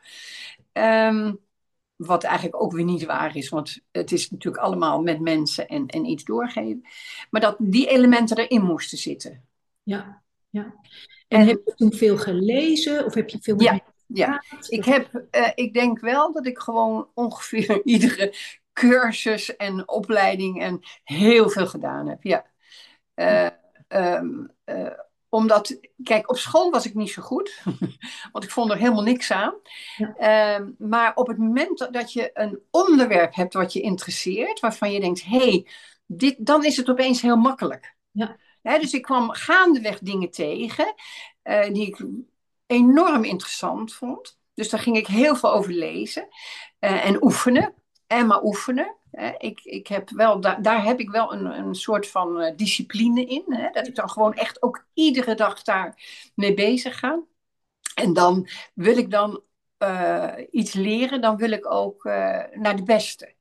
Um, 0.74 1.39
wat 2.05 2.24
eigenlijk 2.24 2.63
ook 2.63 2.72
weer 2.72 2.84
niet 2.84 3.05
waar 3.05 3.36
is, 3.36 3.50
want 3.50 3.79
het 3.91 4.12
is 4.12 4.29
natuurlijk 4.29 4.63
allemaal 4.63 5.01
met 5.01 5.20
mensen 5.20 5.67
en, 5.67 5.88
en 5.88 6.05
iets 6.05 6.24
doorgeven. 6.24 6.81
Maar 7.29 7.41
dat 7.41 7.55
die 7.60 7.88
elementen 7.88 8.38
erin 8.38 8.63
moesten 8.63 8.98
zitten. 8.98 9.43
Ja, 9.84 10.22
ja. 10.50 10.63
En, 11.27 11.39
en 11.39 11.48
heb 11.48 11.62
je 11.65 11.74
toen 11.75 11.93
veel 11.93 12.17
gelezen 12.17 13.05
of 13.05 13.13
heb 13.13 13.29
je 13.29 13.38
veel 13.41 13.62
ja, 13.62 13.79
ja, 14.13 14.43
ik 14.67 14.86
heb, 14.86 15.27
uh, 15.31 15.50
ik 15.55 15.74
denk 15.74 16.00
wel 16.00 16.34
dat 16.34 16.46
ik 16.46 16.60
gewoon 16.60 17.10
ongeveer 17.13 17.81
iedere 17.93 18.36
cursus 18.74 19.55
en 19.55 19.89
opleiding 19.89 20.62
en 20.62 20.79
heel 21.03 21.50
veel 21.50 21.67
gedaan 21.67 22.08
heb. 22.08 22.24
Ja. 22.24 22.46
Uh, 23.15 23.50
um, 24.15 24.51
uh, 24.65 24.91
omdat, 25.32 25.80
kijk, 26.04 26.30
op 26.30 26.38
school 26.38 26.72
was 26.72 26.86
ik 26.86 26.94
niet 26.94 27.10
zo 27.10 27.22
goed. 27.22 27.62
want 28.32 28.44
ik 28.44 28.52
vond 28.52 28.72
er 28.72 28.78
helemaal 28.78 29.04
niks 29.04 29.32
aan. 29.32 29.54
Ja. 29.98 30.56
Um, 30.56 30.76
maar 30.78 31.16
op 31.16 31.28
het 31.28 31.38
moment 31.38 31.88
dat 31.92 32.14
je 32.14 32.30
een 32.34 32.60
onderwerp 32.72 33.36
hebt 33.36 33.54
wat 33.54 33.74
je 33.74 33.82
interesseert, 33.82 34.60
waarvan 34.60 34.92
je 34.92 35.00
denkt, 35.00 35.24
hé, 35.24 35.38
hey, 35.38 35.68
dit, 36.06 36.36
dan 36.38 36.66
is 36.66 36.78
het 36.78 36.90
opeens 36.90 37.22
heel 37.22 37.36
makkelijk. 37.36 37.96
Ja. 38.12 38.38
He, 38.62 38.80
dus 38.80 38.94
ik 38.94 39.02
kwam 39.02 39.32
gaandeweg 39.32 40.00
dingen 40.00 40.32
tegen 40.32 40.94
uh, 41.44 41.64
die 41.64 41.88
ik 41.88 42.06
enorm 42.66 43.24
interessant 43.24 43.94
vond. 43.94 44.40
Dus 44.54 44.70
daar 44.70 44.80
ging 44.80 44.98
ik 44.98 45.08
heel 45.08 45.36
veel 45.36 45.54
over 45.54 45.74
lezen 45.74 46.28
uh, 46.80 47.06
en 47.06 47.24
oefenen. 47.24 47.74
En 48.08 48.28
maar 48.28 48.44
oefenen. 48.44 48.96
Ik, 49.38 49.60
ik 49.63 49.88
heb 49.88 50.10
wel, 50.10 50.39
daar, 50.39 50.62
daar 50.62 50.84
heb 50.84 51.00
ik 51.00 51.10
wel 51.10 51.34
een, 51.34 51.46
een 51.46 51.75
soort 51.75 52.08
van 52.08 52.41
uh, 52.41 52.51
discipline 52.56 53.25
in. 53.25 53.44
Hè? 53.48 53.70
Dat 53.72 53.88
ik 53.88 53.96
dan 53.96 54.10
gewoon 54.10 54.34
echt 54.34 54.62
ook 54.62 54.86
iedere 54.94 55.36
dag 55.36 55.63
daar 55.63 55.96
mee 56.36 56.53
bezig 56.53 57.00
ga. 57.00 57.20
En 57.96 58.13
dan 58.13 58.48
wil 58.74 58.98
ik 58.98 59.12
dan 59.12 59.41
uh, 59.80 60.34
iets 60.51 60.74
leren, 60.74 61.22
dan 61.22 61.38
wil 61.38 61.51
ik 61.51 61.72
ook 61.72 62.06
uh, 62.06 62.13
naar 62.53 62.75
de 62.75 62.84
beste. 62.84 63.34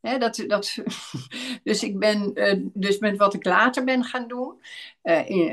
Hè, 0.00 0.18
dat, 0.18 0.44
dat, 0.46 0.76
dus 1.64 1.82
ik 1.82 1.98
ben, 1.98 2.32
dus 2.74 2.98
met 2.98 3.16
wat 3.16 3.34
ik 3.34 3.44
later 3.44 3.84
ben 3.84 4.04
gaan 4.04 4.28
doen, 4.28 4.62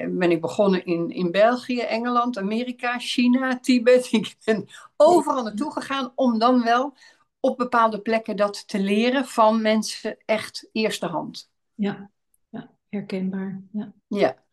ben 0.09 0.31
ik 0.31 0.41
begonnen 0.41 0.85
in, 0.85 1.09
in 1.09 1.31
België, 1.31 1.79
Engeland, 1.79 2.37
Amerika, 2.37 2.99
China, 2.99 3.59
Tibet. 3.59 4.11
Ik 4.11 4.35
ben 4.43 4.67
overal 4.97 5.43
naartoe 5.43 5.71
gegaan 5.71 6.11
om 6.15 6.39
dan 6.39 6.63
wel 6.63 6.93
op 7.39 7.57
bepaalde 7.57 8.01
plekken 8.01 8.35
dat 8.35 8.67
te 8.67 8.79
leren 8.79 9.25
van 9.25 9.61
mensen 9.61 10.17
echt 10.25 10.69
eerste 10.71 11.05
hand. 11.05 11.49
Ja, 11.73 12.09
ja 12.49 12.71
herkenbaar. 12.89 13.61
Ja. 13.71 13.93
ja. 14.07 14.45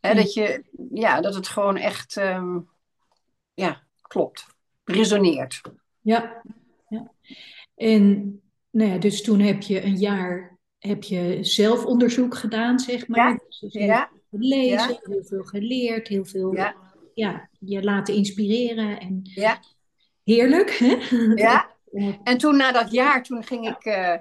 Dat, 0.00 0.34
je, 0.34 0.64
ja, 0.92 1.20
dat 1.20 1.34
het 1.34 1.48
gewoon 1.48 1.76
echt 1.76 2.16
um, 2.16 2.68
ja, 3.54 3.82
klopt, 4.02 4.46
resoneert. 4.84 5.60
Ja, 6.00 6.42
ja. 6.88 7.12
En 7.74 8.40
nou 8.70 8.90
ja, 8.90 8.98
dus 8.98 9.22
toen 9.22 9.40
heb 9.40 9.62
je 9.62 9.82
een 9.82 9.96
jaar 9.96 10.58
heb 10.78 11.02
je 11.02 11.38
zelfonderzoek 11.40 12.36
gedaan, 12.36 12.78
zeg 12.78 13.08
maar. 13.08 13.30
Ja, 13.30 13.40
dus 13.48 13.72
heel 13.72 13.86
ja. 13.86 14.08
veel 14.10 14.38
gelezen, 14.38 14.88
ja. 14.88 15.00
heel 15.02 15.24
veel 15.24 15.44
geleerd, 15.44 16.08
heel 16.08 16.24
veel 16.24 16.54
ja. 16.54 16.76
Ja, 17.14 17.48
je 17.58 17.82
laten 17.82 18.14
inspireren. 18.14 19.00
En 19.00 19.20
Ja. 19.22 19.60
heerlijk, 20.24 20.70
hè? 20.70 21.16
Ja. 21.34 21.75
En 22.22 22.38
toen 22.38 22.56
na 22.56 22.72
dat 22.72 22.90
jaar, 22.90 23.22
toen 23.22 23.44
ging 23.44 23.68
ik, 23.68 23.84
uh, 23.84 24.16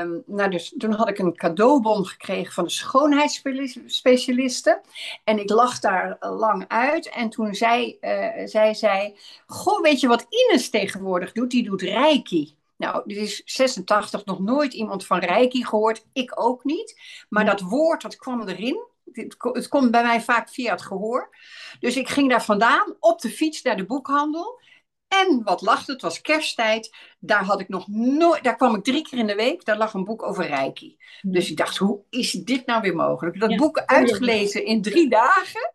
um, 0.00 0.22
nou 0.26 0.50
dus, 0.50 0.74
toen 0.78 0.92
had 0.92 1.08
ik 1.08 1.18
een 1.18 1.36
cadeaubon 1.36 2.06
gekregen 2.06 2.52
van 2.52 2.64
de 2.64 2.70
schoonheidsspecialiste. 2.70 4.80
En 5.24 5.38
ik 5.38 5.50
lag 5.50 5.78
daar 5.78 6.16
lang 6.20 6.64
uit. 6.68 7.08
En 7.08 7.30
toen 7.30 7.54
zei, 7.54 7.98
uh, 8.00 8.46
zei 8.46 8.74
zij, 8.74 9.16
goh, 9.46 9.82
weet 9.82 10.00
je 10.00 10.08
wat 10.08 10.26
Ines 10.28 10.70
tegenwoordig 10.70 11.32
doet? 11.32 11.50
Die 11.50 11.64
doet 11.64 11.82
reiki. 11.82 12.56
Nou, 12.76 13.02
dit 13.06 13.16
is 13.16 13.42
86, 13.44 14.24
nog 14.24 14.40
nooit 14.40 14.72
iemand 14.72 15.06
van 15.06 15.18
reiki 15.18 15.64
gehoord. 15.64 16.06
Ik 16.12 16.40
ook 16.40 16.64
niet. 16.64 17.00
Maar 17.28 17.44
dat 17.44 17.60
woord, 17.60 18.02
dat 18.02 18.16
kwam 18.16 18.48
erin. 18.48 18.84
Het 19.38 19.68
komt 19.68 19.90
bij 19.90 20.02
mij 20.02 20.20
vaak 20.20 20.48
via 20.48 20.70
het 20.70 20.82
gehoor. 20.82 21.36
Dus 21.80 21.96
ik 21.96 22.08
ging 22.08 22.30
daar 22.30 22.44
vandaan 22.44 22.96
op 23.00 23.20
de 23.20 23.30
fiets 23.30 23.62
naar 23.62 23.76
de 23.76 23.86
boekhandel. 23.86 24.60
En 25.08 25.40
wat 25.44 25.60
lacht, 25.62 25.86
het 25.86 26.02
was 26.02 26.20
kersttijd. 26.20 26.96
Daar 27.18 27.44
had 27.44 27.60
ik 27.60 27.68
nog 27.68 27.88
nooit, 27.88 28.44
daar 28.44 28.56
kwam 28.56 28.74
ik 28.74 28.84
drie 28.84 29.02
keer 29.02 29.18
in 29.18 29.26
de 29.26 29.34
week. 29.34 29.64
Daar 29.64 29.76
lag 29.78 29.94
een 29.94 30.04
boek 30.04 30.22
over 30.22 30.46
Reiki. 30.46 30.96
Dus 31.22 31.50
ik 31.50 31.56
dacht, 31.56 31.76
hoe 31.76 32.00
is 32.10 32.30
dit 32.30 32.66
nou 32.66 32.80
weer 32.82 32.94
mogelijk? 32.94 33.40
Dat 33.40 33.50
Ja. 33.50 33.56
boek 33.56 33.78
uitgelezen 33.78 34.64
in 34.64 34.82
drie 34.82 35.08
dagen. 35.08 35.72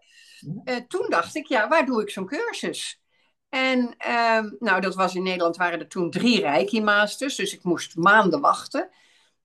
Eh, 0.64 0.76
toen 0.88 1.06
dacht 1.10 1.36
ik, 1.36 1.48
ja, 1.48 1.68
waar 1.68 1.86
doe 1.86 2.02
ik 2.02 2.10
zo'n 2.10 2.26
cursus? 2.26 3.02
En 3.50 3.94
ehm, 3.98 4.50
nou, 4.60 4.82
dat 4.82 4.96
was 4.96 5.16
in 5.16 5.24
Nederland 5.24 5.58
waren 5.58 5.80
er 5.80 5.88
toen 5.88 6.10
drie 6.12 6.40
Reiki-masters. 6.42 7.36
Dus 7.36 7.54
ik 7.54 7.64
moest 7.64 7.96
maanden 7.96 8.42
wachten. 8.42 8.90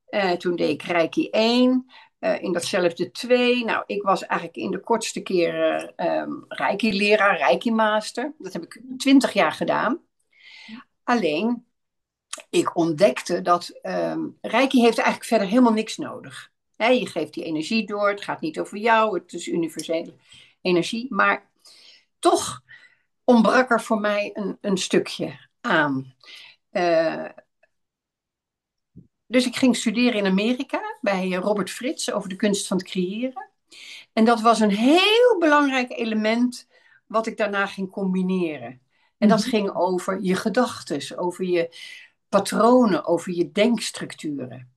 Eh, 0.07 0.33
toen 0.33 0.57
deed 0.57 0.71
ik 0.71 0.83
Reiki 0.83 1.29
1. 1.31 1.87
Eh, 2.19 2.43
in 2.43 2.53
datzelfde 2.53 3.11
2. 3.11 3.65
Nou, 3.65 3.83
ik 3.87 4.03
was 4.03 4.27
eigenlijk 4.27 4.59
in 4.59 4.71
de 4.71 4.81
kortste 4.81 5.21
keren 5.21 5.93
ehm 5.97 6.33
Reiki-leraar, 6.49 7.39
Reiki-master. 7.39 8.35
Dat 8.39 8.53
heb 8.53 8.63
ik 8.63 8.81
twintig 8.97 9.33
jaar 9.33 9.53
gedaan. 9.53 10.01
Alleen, 11.05 11.67
ik 12.51 12.77
ontdekte 12.77 13.43
dat 13.43 13.79
ehm, 13.83 14.21
Reiki 14.41 14.81
heeft 14.81 14.99
eigenlijk 14.99 15.29
verder 15.29 15.49
helemaal 15.49 15.73
niks 15.73 15.97
nodig. 15.97 16.51
Hè, 16.77 16.87
je 16.87 17.07
geeft 17.07 17.35
die 17.35 17.45
energie 17.45 17.87
door, 17.87 18.09
het 18.09 18.25
gaat 18.25 18.41
niet 18.41 18.59
over 18.59 18.79
jou, 18.79 19.19
het 19.19 19.33
is 19.33 19.47
universele 19.47 20.15
energie. 20.61 21.07
Maar 21.15 21.51
toch 22.19 22.63
ontbrak 23.25 23.71
er 23.71 23.81
voor 23.81 24.01
mij 24.01 24.31
een, 24.35 24.59
een 24.61 24.79
stukje 24.79 25.49
aan. 25.61 26.15
Eh, 26.71 27.25
dus 29.27 29.47
ik 29.47 29.57
ging 29.57 29.77
studeren 29.77 30.15
in 30.19 30.27
Amerika 30.27 30.81
bij 31.01 31.31
Robert 31.33 31.71
Frits 31.71 32.13
over 32.13 32.29
de 32.29 32.37
kunst 32.37 32.67
van 32.67 32.77
het 32.77 32.87
creëren. 32.87 33.51
En 34.13 34.25
dat 34.25 34.41
was 34.41 34.61
een 34.61 34.71
heel 34.71 35.39
belangrijk 35.39 35.91
element 35.91 36.69
wat 37.07 37.27
ik 37.27 37.37
daarna 37.37 37.67
ging 37.67 37.91
combineren. 37.91 38.81
En 39.19 39.29
dat 39.29 39.41
Mhm. 39.41 39.49
ging 39.49 39.75
over 39.75 40.21
je 40.23 40.35
gedachten, 40.35 41.19
over 41.19 41.45
je 41.45 41.77
patronen, 42.29 43.05
over 43.05 43.33
je 43.33 43.53
denkstructuren. 43.53 44.71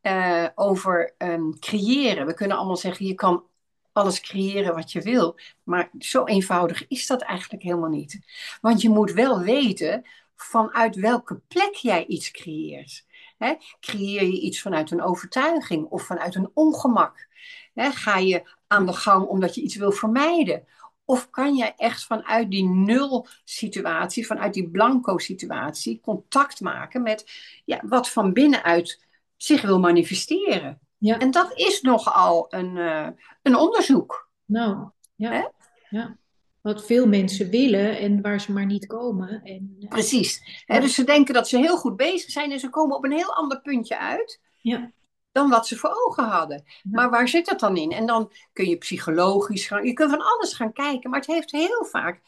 Eh, 0.00 0.46
over 0.54 1.14
ehm, 1.18 1.50
creëren. 1.58 2.26
We 2.26 2.34
kunnen 2.34 2.56
allemaal 2.56 2.76
zeggen, 2.76 3.06
je 3.06 3.14
kan 3.14 3.44
alles 3.92 4.20
creëren 4.20 4.74
wat 4.74 4.92
je 4.92 5.00
wil. 5.02 5.38
Maar 5.62 5.90
zo 5.98 6.24
eenvoudig 6.24 6.86
is 6.88 7.06
dat 7.06 7.22
eigenlijk 7.22 7.62
helemaal 7.62 7.88
niet. 7.90 8.18
Want 8.60 8.80
je 8.82 8.88
moet 8.88 9.12
wel 9.12 9.40
weten 9.40 10.06
vanuit 10.36 10.96
welke 10.96 11.40
plek 11.48 11.74
jij 11.74 12.06
iets 12.06 12.30
creëert. 12.30 13.04
Hè? 13.42 13.54
Creëer 13.80 14.24
je 14.24 14.40
iets 14.40 14.60
vanuit 14.60 14.90
een 14.90 15.02
overtuiging 15.02 15.86
of 15.86 16.02
vanuit 16.02 16.34
een 16.34 16.50
ongemak? 16.54 17.28
Hè? 17.74 17.90
Ga 17.90 18.16
je 18.16 18.42
aan 18.66 18.86
de 18.86 18.92
gang 18.92 19.26
omdat 19.26 19.54
je 19.54 19.62
iets 19.62 19.76
wil 19.76 19.92
vermijden? 19.92 20.64
Of 21.04 21.30
kan 21.30 21.54
je 21.54 21.74
echt 21.76 22.04
vanuit 22.04 22.50
die 22.50 22.64
nul 22.64 23.26
situatie, 23.44 24.26
vanuit 24.26 24.54
die 24.54 24.70
blanco 24.70 25.18
situatie, 25.18 26.00
contact 26.00 26.60
maken 26.60 27.02
met 27.02 27.24
ja, 27.64 27.80
wat 27.84 28.08
van 28.08 28.32
binnenuit 28.32 29.06
zich 29.36 29.62
wil 29.62 29.78
manifesteren? 29.78 30.80
Ja. 30.98 31.18
En 31.18 31.30
dat 31.30 31.52
is 31.58 31.80
nogal 31.80 32.46
een, 32.48 32.76
uh, 32.76 33.08
een 33.42 33.56
onderzoek. 33.56 34.30
Nou, 34.44 34.88
ja. 35.14 35.30
Hè? 35.30 35.44
ja. 35.88 36.16
Wat 36.62 36.86
veel 36.86 37.06
mensen 37.06 37.50
willen 37.50 37.98
en 37.98 38.20
waar 38.20 38.40
ze 38.40 38.52
maar 38.52 38.66
niet 38.66 38.86
komen. 38.86 39.42
En, 39.44 39.76
uh, 39.80 39.88
Precies. 39.88 40.62
Hè, 40.66 40.80
dus 40.80 40.94
ze 40.94 41.04
denken 41.04 41.34
dat 41.34 41.48
ze 41.48 41.58
heel 41.58 41.76
goed 41.76 41.96
bezig 41.96 42.30
zijn 42.30 42.52
en 42.52 42.60
ze 42.60 42.70
komen 42.70 42.96
op 42.96 43.04
een 43.04 43.12
heel 43.12 43.34
ander 43.34 43.60
puntje 43.60 43.98
uit 43.98 44.40
ja. 44.60 44.92
dan 45.32 45.50
wat 45.50 45.66
ze 45.66 45.76
voor 45.76 46.04
ogen 46.06 46.24
hadden. 46.24 46.62
Ja. 46.64 46.80
Maar 46.90 47.10
waar 47.10 47.28
zit 47.28 47.46
dat 47.46 47.60
dan 47.60 47.76
in? 47.76 47.90
En 47.90 48.06
dan 48.06 48.32
kun 48.52 48.68
je 48.68 48.76
psychologisch 48.76 49.66
gaan, 49.66 49.86
je 49.86 49.92
kunt 49.92 50.10
van 50.10 50.24
alles 50.24 50.52
gaan 50.52 50.72
kijken, 50.72 51.10
maar 51.10 51.18
het 51.18 51.28
heeft 51.28 51.50
heel 51.50 51.84
vaak, 51.84 52.20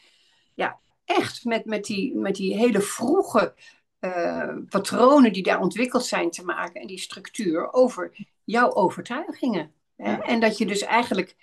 ja, 0.53 0.79
echt 1.05 1.45
met, 1.45 1.65
met, 1.65 1.85
die, 1.85 2.15
met 2.15 2.35
die 2.35 2.57
hele 2.57 2.81
vroege 2.81 3.53
uh, 3.99 4.55
patronen 4.69 5.33
die 5.33 5.43
daar 5.43 5.59
ontwikkeld 5.59 6.05
zijn 6.05 6.29
te 6.31 6.45
maken 6.45 6.81
en 6.81 6.87
die 6.87 6.99
structuur 6.99 7.73
over 7.73 8.15
jouw 8.43 8.73
overtuigingen. 8.73 9.71
Hè? 9.95 10.13
En 10.13 10.39
dat 10.39 10.57
je 10.57 10.65
dus 10.65 10.81
eigenlijk, 10.81 11.35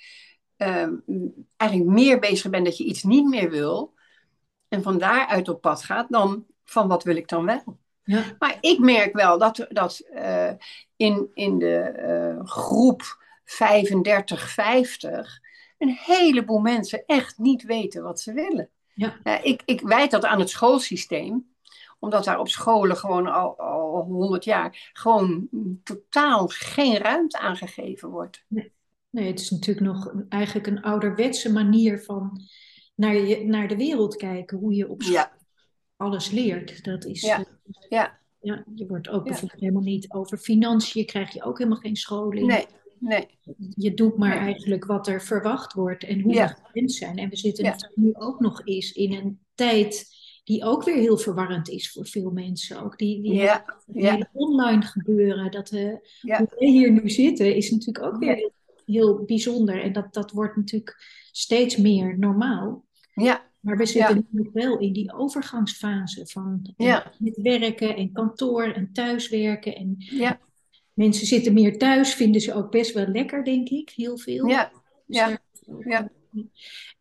um, 0.69 1.05
eigenlijk 1.57 1.91
meer 1.91 2.19
bezig 2.19 2.51
bent 2.51 2.65
dat 2.65 2.77
je 2.77 2.85
iets 2.85 3.03
niet 3.03 3.29
meer 3.29 3.51
wil 3.51 3.95
en 4.69 4.83
van 4.83 4.99
daaruit 4.99 5.49
op 5.49 5.61
pad 5.61 5.85
gaat 5.85 6.07
dan 6.09 6.47
van 6.65 6.89
wat 6.89 7.05
wil 7.05 7.17
ik 7.17 7.29
dan 7.29 7.45
wel. 7.45 7.79
Ja. 8.05 8.25
Maar 8.39 8.59
ik 8.61 8.79
merk 8.79 9.15
wel 9.15 9.39
dat, 9.39 9.67
dat 9.69 10.03
uh, 10.15 10.51
in, 10.97 11.31
in 11.35 11.59
de 11.59 11.95
uh, 12.39 12.47
groep 12.47 13.25
35, 13.45 14.51
50 14.51 15.41
een 15.79 15.99
heleboel 16.01 16.59
mensen 16.59 17.03
echt 17.07 17.39
niet 17.39 17.63
weten 17.63 18.03
wat 18.03 18.21
ze 18.21 18.33
willen. 18.33 18.69
Ja. 18.95 19.19
Uh, 19.25 19.45
ik, 19.45 19.63
ik 19.65 19.81
wijd 19.81 20.11
dat 20.11 20.25
aan 20.25 20.39
het 20.39 20.51
schoolsysteem 20.51 21.51
omdat 21.99 22.25
daar 22.25 22.39
op 22.39 22.49
scholen 22.49 22.97
gewoon 22.97 23.27
al, 23.27 23.59
al 23.59 24.05
100 24.05 24.45
jaar 24.45 24.91
gewoon 24.93 25.49
totaal 25.85 26.49
geen 26.49 26.97
ruimte 26.97 27.39
aangegeven 27.39 28.09
wordt. 28.09 28.45
Nee. 28.49 28.73
Nee, 29.13 29.27
het 29.27 29.41
is 29.41 29.51
natuurlijk 29.51 29.87
nog 29.87 30.13
een, 30.13 30.27
eigenlijk 30.29 30.67
een 30.67 30.83
ouderwetse 30.83 31.53
manier 31.53 32.03
van 32.03 32.41
naar, 32.95 33.17
je, 33.17 33.45
naar 33.45 33.69
de 33.69 33.77
wereld 33.77 34.17
kijken, 34.17 34.59
hoe 34.59 34.75
je 34.75 34.89
op 34.89 35.03
school 35.03 35.15
ja. 35.15 35.33
alles 35.97 36.31
leert. 36.31 36.85
Dat 36.85 37.05
is, 37.05 37.21
ja. 37.21 37.45
Ja. 37.89 38.19
ja, 38.41 38.65
je 38.75 38.87
wordt 38.87 39.09
ook 39.09 39.25
bijvoorbeeld 39.25 39.61
helemaal 39.61 39.83
niet 39.83 40.13
over 40.13 40.39
financiën, 40.39 41.07
krijg 41.07 41.33
je 41.33 41.43
ook 41.43 41.59
helemaal 41.59 41.81
geen 41.81 41.97
scholing. 41.97 42.47
Nee, 42.47 42.67
nee. 42.99 43.39
Je 43.75 43.95
doet 43.95 44.17
maar 44.17 44.37
nee. 44.37 44.39
eigenlijk 44.39 44.85
wat 44.85 45.09
er 45.09 45.23
verwacht 45.23 45.73
wordt 45.73 46.05
en 46.05 46.21
hoe 46.21 46.35
Ja. 46.35 46.49
we 46.49 46.67
gewend 46.67 46.93
zijn. 46.93 47.17
En 47.17 47.29
we 47.29 47.37
zitten 47.37 47.65
Ja. 47.65 47.91
nu 47.95 48.11
ook 48.15 48.41
nog 48.41 48.67
eens 48.67 48.93
in 48.93 49.13
een 49.13 49.41
tijd 49.55 50.21
die 50.45 50.65
ook 50.65 50.85
weer 50.85 50.97
heel 50.97 51.19
verwarrend 51.19 51.69
is 51.69 51.93
voor 51.93 52.07
veel 52.07 52.31
mensen. 52.31 52.83
Ook 52.83 52.99
die, 52.99 53.23
die 53.23 53.51
hele, 53.93 54.29
online 54.33 54.83
gebeuren, 54.83 55.51
dat 55.51 55.73
uh, 55.73 55.95
Ja. 56.21 56.39
hoe 56.39 56.53
wij 56.59 56.69
hier 56.69 56.91
nu 56.91 57.11
zitten, 57.11 57.55
is 57.57 57.71
natuurlijk 57.71 58.05
ook 58.05 58.19
weer 58.21 58.35
heel, 58.35 58.53
heel 58.87 59.25
bijzonder. 59.25 59.83
En 59.83 59.93
dat, 59.93 60.15
dat 60.15 60.31
wordt 60.31 60.57
natuurlijk 60.57 60.97
steeds 61.33 61.77
meer 61.77 62.19
normaal. 62.19 62.85
Ja, 63.15 63.43
Maar 63.61 63.77
we 63.77 63.87
zitten 63.87 64.17
nu 64.31 64.43
nog 64.43 64.53
wel 64.53 64.79
in 64.79 64.93
die 64.93 65.13
overgangsfase 65.15 66.27
van 66.27 66.75
Ja. 66.77 67.13
met 67.19 67.37
werken 67.43 67.97
en 67.97 68.13
kantoor 68.13 68.63
en 68.65 68.93
thuiswerken. 68.93 69.75
En 69.77 69.95
ja, 69.99 70.41
mensen 70.93 71.27
zitten 71.27 71.53
meer 71.55 71.79
thuis, 71.79 72.15
vinden 72.15 72.41
ze 72.41 72.55
ook 72.55 72.71
best 72.71 72.93
wel 72.95 73.07
lekker, 73.07 73.45
denk 73.45 73.69
ik, 73.69 73.91
heel 73.91 74.19
veel. 74.19 74.47
ja, 74.49 74.71
Dus 75.07 75.17
ja. 75.17 75.29
daar- 75.29 75.41
Ja. 75.85 76.11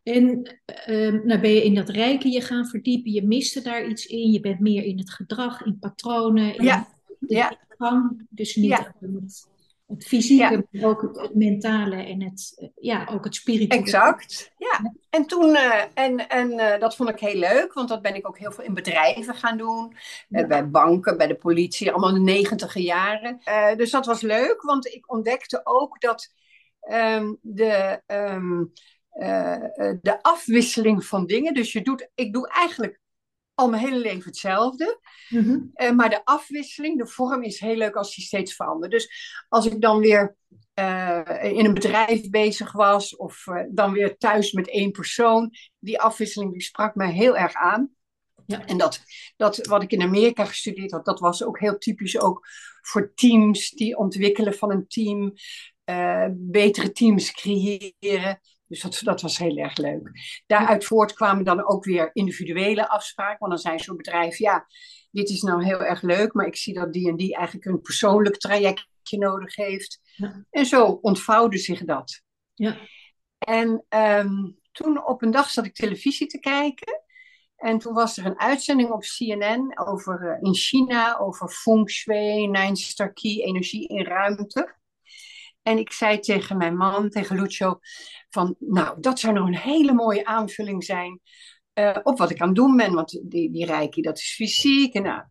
En 0.02 0.58
ehm, 0.64 1.26
nou 1.26 1.40
ben 1.40 1.50
je 1.50 1.64
in 1.64 1.74
dat 1.74 1.88
rijken 1.88 2.30
je 2.30 2.40
gaan 2.40 2.66
verdiepen, 2.66 3.12
je 3.12 3.22
miste 3.26 3.62
daar 3.62 3.88
iets 3.88 4.06
in, 4.06 4.30
je 4.30 4.40
bent 4.40 4.60
meer 4.60 4.84
in 4.84 4.98
het 4.98 5.10
gedrag, 5.10 5.64
in 5.64 5.78
patronen, 5.78 6.56
in 6.56 6.64
Ja. 6.64 6.88
ja. 7.26 7.58
Gang, 7.78 8.26
dus 8.30 8.56
niet 8.56 8.68
ja. 8.70 8.94
het, 9.00 9.48
het 9.94 10.04
fysieke, 10.04 10.66
maar 10.70 10.90
ook 10.90 11.02
het, 11.02 11.34
mentale 11.34 11.96
en 11.96 12.22
het, 12.22 12.52
eh, 12.56 12.68
ja, 12.74 13.08
ook 13.10 13.24
het 13.24 13.34
spirituele. 13.34 13.84
Exact, 13.84 14.52
ja. 14.58 14.94
En 15.10 15.26
toen, 15.26 15.48
uh, 15.48 15.82
en, 15.94 16.28
en 16.28 16.52
uh, 16.52 16.78
dat 16.78 16.96
vond 16.96 17.08
ik 17.08 17.20
heel 17.20 17.38
leuk, 17.38 17.72
want 17.72 17.88
dat 17.88 18.02
ben 18.02 18.14
ik 18.14 18.28
ook 18.28 18.38
heel 18.38 18.52
veel 18.52 18.64
in 18.64 18.74
bedrijven 18.74 19.34
gaan 19.34 19.56
doen. 19.56 19.96
Ja. 20.28 20.46
bij 20.46 20.70
banken, 20.70 21.16
bij 21.16 21.26
de 21.26 21.36
politie, 21.36 21.90
allemaal 21.90 22.16
in 22.16 22.24
de 22.24 22.32
negentiger 22.32 22.80
jaren. 22.80 23.38
dus 23.76 23.90
dat 23.90 24.06
was 24.06 24.20
leuk, 24.20 24.62
want 24.62 24.86
ik 24.86 25.12
ontdekte 25.12 25.60
ook 25.64 26.00
dat 26.00 26.34
um, 26.90 27.38
de... 27.40 28.02
Um, 28.06 28.72
de 30.00 30.18
afwisseling 30.22 31.04
van 31.04 31.26
dingen. 31.26 31.54
Dus 31.54 31.72
je 31.72 31.82
doet, 31.82 32.08
ik 32.14 32.32
doe 32.32 32.48
eigenlijk 32.48 33.00
al 33.62 33.68
mijn 33.68 33.82
hele 33.82 33.98
leven 33.98 34.24
hetzelfde. 34.24 35.00
Mm 35.28 35.44
-hmm. 35.44 35.70
uh, 35.74 35.90
maar 35.90 36.10
de 36.10 36.24
afwisseling, 36.24 36.98
de 36.98 37.06
vorm 37.06 37.42
is 37.42 37.60
heel 37.60 37.76
leuk 37.76 37.94
als 37.94 38.14
die 38.14 38.24
steeds 38.24 38.54
verandert. 38.54 38.92
Dus 38.92 39.44
als 39.48 39.66
ik 39.66 39.80
dan 39.80 39.98
weer 39.98 40.36
uh, 40.74 41.42
in 41.42 41.64
een 41.64 41.74
bedrijf 41.74 42.30
bezig 42.30 42.72
was 42.72 43.16
of 43.16 43.46
uh, 43.46 43.62
dan 43.70 43.92
weer 43.92 44.16
thuis 44.16 44.52
met 44.52 44.68
één 44.68 44.90
persoon, 44.90 45.50
die 45.78 46.00
afwisseling 46.00 46.52
die 46.52 46.62
sprak 46.62 46.94
mij 46.94 47.12
heel 47.12 47.36
erg 47.36 47.54
aan. 47.54 47.90
Ja. 48.46 48.66
En 48.66 48.78
dat, 48.78 49.02
dat 49.36 49.66
wat 49.66 49.82
ik 49.82 49.92
in 49.92 50.02
Amerika 50.02 50.44
gestudeerd 50.44 50.90
had, 50.90 51.04
dat 51.04 51.20
was 51.20 51.44
ook 51.44 51.58
heel 51.58 51.78
typisch 51.78 52.20
ook 52.20 52.46
voor 52.80 53.12
teams, 53.14 53.70
die 53.70 53.96
ontwikkelen 53.96 54.54
van 54.54 54.70
een 54.70 54.86
team, 54.86 55.32
betere 56.30 56.92
teams 56.92 57.32
creëren. 57.32 58.40
Dus 58.72 58.80
dat, 58.80 59.00
dat 59.04 59.20
was 59.20 59.38
heel 59.38 59.56
erg 59.56 59.76
leuk. 59.76 60.10
Daaruit 60.46 60.84
voort 60.84 61.12
kwamen 61.12 61.44
dan 61.44 61.68
ook 61.68 61.84
weer 61.84 62.10
individuele 62.12 62.88
afspraken. 62.88 63.38
Want 63.38 63.52
dan 63.52 63.60
zijn 63.60 63.78
zo'n 63.78 63.96
bedrijf, 63.96 64.38
ja, 64.38 64.66
dit 65.10 65.28
is 65.28 65.42
nou 65.42 65.64
heel 65.64 65.84
erg 65.84 66.02
leuk, 66.02 66.32
maar 66.32 66.46
ik 66.46 66.56
zie 66.56 66.74
dat 66.74 66.92
die 66.92 67.08
en 67.08 67.16
die 67.16 67.36
eigenlijk 67.36 67.66
een 67.66 67.80
persoonlijk 67.80 68.36
trajectje 68.36 69.18
nodig 69.18 69.56
heeft. 69.56 70.00
Ja. 70.16 70.46
En 70.50 70.66
zo 70.66 70.84
ontvouwde 70.84 71.58
zich 71.58 71.84
dat. 71.84 72.22
Ja. 72.54 72.78
En 73.38 73.84
um, 73.88 74.58
toen 74.70 75.06
op 75.06 75.22
een 75.22 75.30
dag 75.30 75.50
zat 75.50 75.64
ik 75.66 75.74
televisie 75.74 76.26
te 76.26 76.38
kijken. 76.38 77.02
En 77.56 77.78
toen 77.78 77.94
was 77.94 78.16
er 78.16 78.26
een 78.26 78.40
uitzending 78.40 78.90
op 78.90 79.02
CNN 79.02 79.78
over 79.78 80.22
uh, 80.22 80.48
in 80.48 80.54
China, 80.54 81.18
over 81.18 81.48
feng 81.48 81.90
shui, 81.90 82.46
nine 82.46 82.76
star 82.76 83.12
key, 83.12 83.42
energie 83.42 83.88
in 83.88 84.04
ruimte. 84.04 84.74
En 85.62 85.78
ik 85.78 85.92
zei 85.92 86.18
tegen 86.18 86.56
mijn 86.56 86.76
man, 86.76 87.08
tegen 87.08 87.36
Lucio, 87.36 87.78
van 88.30 88.56
nou, 88.58 89.00
dat 89.00 89.18
zou 89.18 89.32
nou 89.32 89.46
een 89.46 89.56
hele 89.56 89.92
mooie 89.92 90.24
aanvulling 90.24 90.84
zijn 90.84 91.20
uh, 91.74 91.96
op 92.02 92.18
wat 92.18 92.30
ik 92.30 92.40
aan 92.40 92.46
het 92.46 92.56
doen 92.56 92.76
ben. 92.76 92.94
Want 92.94 93.20
die, 93.22 93.50
die 93.50 93.66
reiki, 93.66 94.02
dat 94.02 94.18
is 94.18 94.34
fysiek. 94.34 94.94
En, 94.94 95.02
nou. 95.02 95.22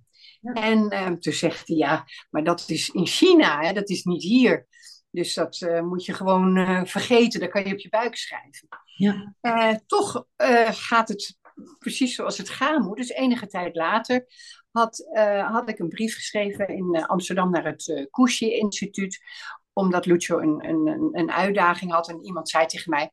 ja. 0.41 0.53
en 0.53 0.93
uh, 0.93 1.07
toen 1.07 1.33
zegt 1.33 1.67
hij, 1.67 1.77
ja, 1.77 2.05
maar 2.29 2.43
dat 2.43 2.63
is 2.67 2.89
in 2.89 3.07
China, 3.07 3.61
hè, 3.61 3.73
dat 3.73 3.89
is 3.89 4.03
niet 4.03 4.23
hier. 4.23 4.67
Dus 5.09 5.33
dat 5.33 5.61
uh, 5.61 5.81
moet 5.81 6.05
je 6.05 6.13
gewoon 6.13 6.87
vergeten, 6.87 7.39
dat 7.39 7.49
kan 7.49 7.65
je 7.65 7.73
op 7.73 7.79
je 7.79 7.89
buik 7.89 8.15
schrijven. 8.15 8.67
Ja. 8.95 9.35
toch 9.85 10.25
gaat 10.65 11.07
het 11.07 11.37
precies 11.79 12.15
zoals 12.15 12.37
het 12.37 12.49
gaan 12.49 12.81
moet. 12.81 12.97
Dus 12.97 13.09
enige 13.09 13.47
tijd 13.47 13.75
later 13.75 14.25
had, 14.71 15.09
had 15.51 15.69
ik 15.69 15.79
een 15.79 15.89
brief 15.89 16.15
geschreven 16.15 16.67
in 16.67 17.05
Amsterdam 17.05 17.51
naar 17.51 17.65
het 17.65 17.87
uh, 17.87 18.05
Koesje 18.09 18.57
Instituut 18.57 19.19
omdat 19.73 20.05
Lucio 20.05 20.39
een, 20.39 20.69
een, 20.69 21.09
een 21.11 21.31
uitdaging 21.31 21.91
had 21.91 22.09
en 22.09 22.25
iemand 22.25 22.49
zei 22.49 22.65
tegen 22.65 22.89
mij 22.89 23.11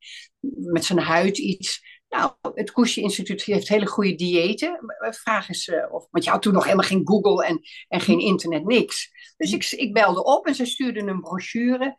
met 0.56 0.84
zijn 0.84 0.98
huid 0.98 1.38
iets. 1.38 1.96
Nou, 2.08 2.32
het 2.54 2.70
Koesje 2.70 3.00
Instituut 3.00 3.42
heeft 3.42 3.68
hele 3.68 3.86
goede 3.86 4.14
diëten. 4.14 4.78
Vraag 5.10 5.48
eens, 5.48 5.66
uh, 5.66 5.92
of, 5.92 6.06
want 6.10 6.24
je 6.24 6.30
had 6.30 6.42
toen 6.42 6.52
nog 6.52 6.64
helemaal 6.64 6.86
geen 6.86 7.06
Google 7.08 7.46
en, 7.46 7.60
en 7.88 8.00
geen 8.00 8.20
internet, 8.20 8.64
niks. 8.64 9.10
Dus 9.36 9.52
ik, 9.52 9.70
ik 9.70 9.92
belde 9.92 10.24
op 10.24 10.46
en 10.46 10.54
ze 10.54 10.64
stuurden 10.64 11.08
een 11.08 11.20
brochure. 11.20 11.96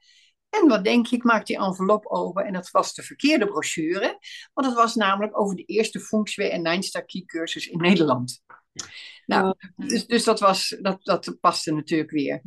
En 0.49 0.67
wat 0.67 0.83
denk 0.83 1.05
je, 1.05 1.15
ik 1.15 1.23
maak 1.23 1.45
die 1.45 1.57
envelop 1.57 2.05
open 2.05 2.45
en 2.45 2.53
dat 2.53 2.71
was 2.71 2.93
de 2.93 3.03
verkeerde 3.03 3.45
brochure. 3.45 4.19
Want 4.53 4.67
het 4.67 4.75
was 4.75 4.95
namelijk 4.95 5.39
over 5.39 5.55
de 5.55 5.63
eerste 5.63 6.23
Shui 6.27 6.49
en 6.49 6.61
Nine 6.61 6.83
Star 6.83 7.05
Key 7.05 7.23
cursus 7.25 7.67
in 7.67 7.79
Nederland. 7.79 8.43
Nou, 9.25 9.55
dus, 9.75 10.07
dus 10.07 10.23
dat, 10.23 10.39
was, 10.39 10.77
dat, 10.81 11.03
dat 11.03 11.37
paste 11.39 11.73
natuurlijk 11.73 12.11
weer. 12.11 12.41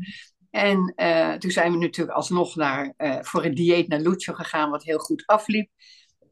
En 0.52 0.92
uh, 0.96 1.32
toen 1.32 1.50
zijn 1.50 1.72
we 1.72 1.78
natuurlijk 1.78 2.16
alsnog 2.16 2.56
naar, 2.56 2.94
uh, 2.98 3.18
voor 3.20 3.44
een 3.44 3.54
dieet 3.54 3.88
naar 3.88 4.00
Lucio 4.00 4.34
gegaan, 4.34 4.70
wat 4.70 4.84
heel 4.84 4.98
goed 4.98 5.26
afliep. 5.26 5.70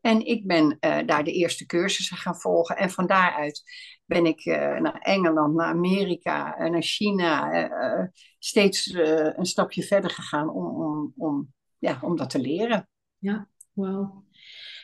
En 0.00 0.26
ik 0.26 0.46
ben 0.46 0.76
uh, 0.80 0.98
daar 1.06 1.24
de 1.24 1.32
eerste 1.32 1.66
cursussen 1.66 2.16
gaan 2.16 2.36
volgen. 2.36 2.76
En 2.76 2.90
van 2.90 3.06
daaruit 3.06 3.62
ben 4.04 4.26
ik 4.26 4.44
naar 4.80 4.98
Engeland, 4.98 5.54
naar 5.54 5.66
Amerika, 5.66 6.68
naar 6.68 6.82
China, 6.82 8.10
steeds 8.38 8.92
een 9.36 9.46
stapje 9.46 9.82
verder 9.82 10.10
gegaan 10.10 10.50
om, 10.50 10.82
om, 10.82 11.12
om, 11.16 11.52
ja, 11.78 11.98
om 12.02 12.16
dat 12.16 12.30
te 12.30 12.38
leren. 12.38 12.88
Ja, 13.18 13.48
wauw. 13.72 14.24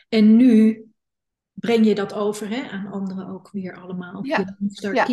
En 0.09 0.37
nu 0.37 0.85
breng 1.53 1.87
je 1.87 1.95
dat 1.95 2.15
over 2.15 2.49
hè, 2.49 2.69
aan 2.69 2.87
anderen 2.87 3.29
ook 3.29 3.51
weer 3.51 3.81
allemaal. 3.81 4.25
Ja, 4.25 4.57
ja 4.93 5.07